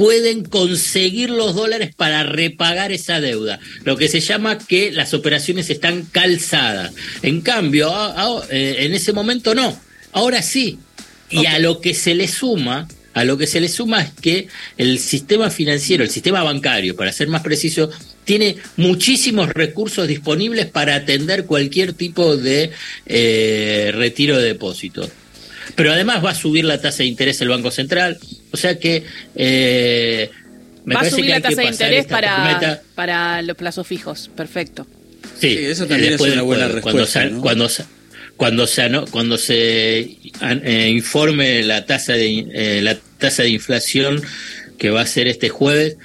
pueden 0.02 0.42
conseguir 0.42 1.30
los 1.30 1.54
dólares 1.54 1.94
para 1.94 2.24
repagar 2.24 2.90
esa 2.90 3.20
deuda, 3.20 3.60
lo 3.84 3.96
que 3.96 4.08
se 4.08 4.18
llama 4.18 4.58
que 4.58 4.90
las 4.90 5.14
operaciones 5.14 5.70
están 5.70 6.02
calzadas. 6.02 6.92
En 7.22 7.40
cambio, 7.40 7.88
eh, 8.50 8.78
en 8.80 8.94
ese 8.94 9.12
momento 9.12 9.54
no, 9.54 9.80
ahora 10.10 10.42
sí. 10.42 10.80
Y 11.30 11.46
a 11.46 11.60
lo 11.60 11.80
que 11.80 11.94
se 11.94 12.16
le 12.16 12.26
suma, 12.26 12.88
a 13.14 13.22
lo 13.22 13.38
que 13.38 13.46
se 13.46 13.60
le 13.60 13.68
suma 13.68 14.02
es 14.02 14.10
que 14.10 14.48
el 14.76 14.98
sistema 14.98 15.50
financiero, 15.50 16.02
el 16.02 16.10
sistema 16.10 16.42
bancario, 16.42 16.96
para 16.96 17.12
ser 17.12 17.28
más 17.28 17.42
preciso, 17.42 17.88
tiene 18.24 18.56
muchísimos 18.76 19.50
recursos 19.50 20.08
disponibles 20.08 20.66
para 20.66 20.96
atender 20.96 21.46
cualquier 21.46 21.92
tipo 21.92 22.36
de 22.36 22.72
eh, 23.06 23.92
retiro 23.94 24.36
de 24.36 24.48
depósitos. 24.48 25.10
Pero 25.74 25.92
además 25.92 26.24
va 26.24 26.30
a 26.30 26.34
subir 26.34 26.64
la 26.64 26.80
tasa 26.80 26.98
de 26.98 27.06
interés 27.06 27.40
el 27.40 27.48
Banco 27.48 27.70
Central, 27.70 28.18
o 28.50 28.56
sea 28.56 28.78
que... 28.78 29.04
Eh, 29.34 30.30
va 30.90 31.00
a 31.00 31.10
subir 31.10 31.30
la 31.30 31.40
tasa 31.40 31.62
de 31.62 31.68
interés 31.68 32.06
para, 32.06 32.82
para 32.94 33.42
los 33.42 33.56
plazos 33.56 33.86
fijos, 33.86 34.30
perfecto. 34.36 34.86
Sí, 35.38 35.56
eso 35.58 35.86
también 35.86 36.14
es 36.14 36.20
una 36.20 36.42
buena 36.42 36.68
respuesta. 36.68 37.30
Cuando, 37.40 37.68
cuando, 38.36 38.66
se, 38.66 38.90
cuando 39.10 39.38
se 39.38 39.98
eh, 40.40 40.88
informe 40.90 41.62
la 41.62 41.86
tasa 41.86 42.14
de 42.14 42.46
eh, 42.52 42.80
la 42.82 42.98
tasa 43.18 43.44
de 43.44 43.50
inflación 43.50 44.20
que 44.78 44.90
va 44.90 45.02
a 45.02 45.06
ser 45.06 45.28
este 45.28 45.48
jueves, 45.48 45.96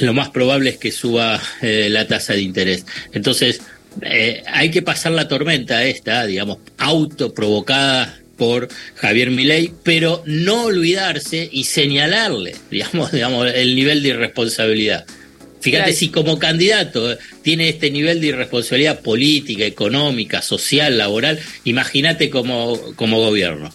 lo 0.00 0.12
más 0.12 0.30
probable 0.30 0.70
es 0.70 0.78
que 0.78 0.90
suba 0.90 1.40
la 1.62 2.06
tasa 2.08 2.32
de 2.32 2.42
interés. 2.42 2.84
Entonces, 3.12 3.60
hay 4.46 4.70
que 4.72 4.82
pasar 4.82 5.12
la 5.12 5.28
tormenta 5.28 5.84
esta, 5.84 6.26
digamos, 6.26 6.58
autoprovocada 6.78 8.18
por 8.36 8.68
Javier 8.96 9.30
Milei, 9.30 9.72
pero 9.82 10.22
no 10.26 10.64
olvidarse 10.64 11.48
y 11.50 11.64
señalarle, 11.64 12.54
digamos, 12.70 13.12
digamos 13.12 13.52
el 13.52 13.74
nivel 13.74 14.02
de 14.02 14.10
irresponsabilidad. 14.10 15.06
Fíjate 15.60 15.94
si 15.94 16.10
como 16.10 16.38
candidato 16.38 17.10
eh, 17.10 17.18
tiene 17.42 17.68
este 17.68 17.90
nivel 17.90 18.20
de 18.20 18.28
irresponsabilidad 18.28 19.00
política, 19.00 19.64
económica, 19.64 20.40
social, 20.40 20.96
laboral, 20.96 21.40
imagínate 21.64 22.30
como, 22.30 22.78
como 22.94 23.18
gobierno. 23.18 23.72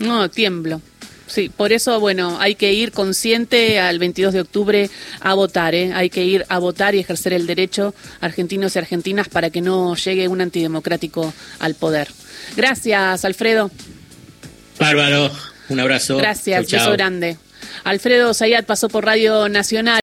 No, 0.00 0.28
tiemblo. 0.30 0.80
Sí, 1.28 1.50
por 1.54 1.72
eso, 1.72 2.00
bueno, 2.00 2.38
hay 2.40 2.54
que 2.54 2.72
ir 2.72 2.90
consciente 2.90 3.78
al 3.78 3.98
22 3.98 4.32
de 4.32 4.40
octubre 4.40 4.90
a 5.20 5.34
votar, 5.34 5.74
¿eh? 5.74 5.92
hay 5.92 6.08
que 6.08 6.24
ir 6.24 6.46
a 6.48 6.58
votar 6.58 6.94
y 6.94 7.00
ejercer 7.00 7.34
el 7.34 7.46
derecho 7.46 7.94
argentinos 8.20 8.74
y 8.74 8.78
argentinas 8.78 9.28
para 9.28 9.50
que 9.50 9.60
no 9.60 9.94
llegue 9.94 10.26
un 10.26 10.40
antidemocrático 10.40 11.32
al 11.58 11.74
poder. 11.74 12.08
Gracias, 12.56 13.26
Alfredo. 13.26 13.70
Bárbaro, 14.78 15.30
un 15.68 15.80
abrazo. 15.80 16.18
Gracias, 16.18 16.70
beso 16.70 16.92
grande. 16.92 17.36
Alfredo 17.84 18.34
Zayat 18.34 18.64
pasó 18.66 18.88
por 18.88 19.04
Radio 19.04 19.48
Nacional. 19.48 19.96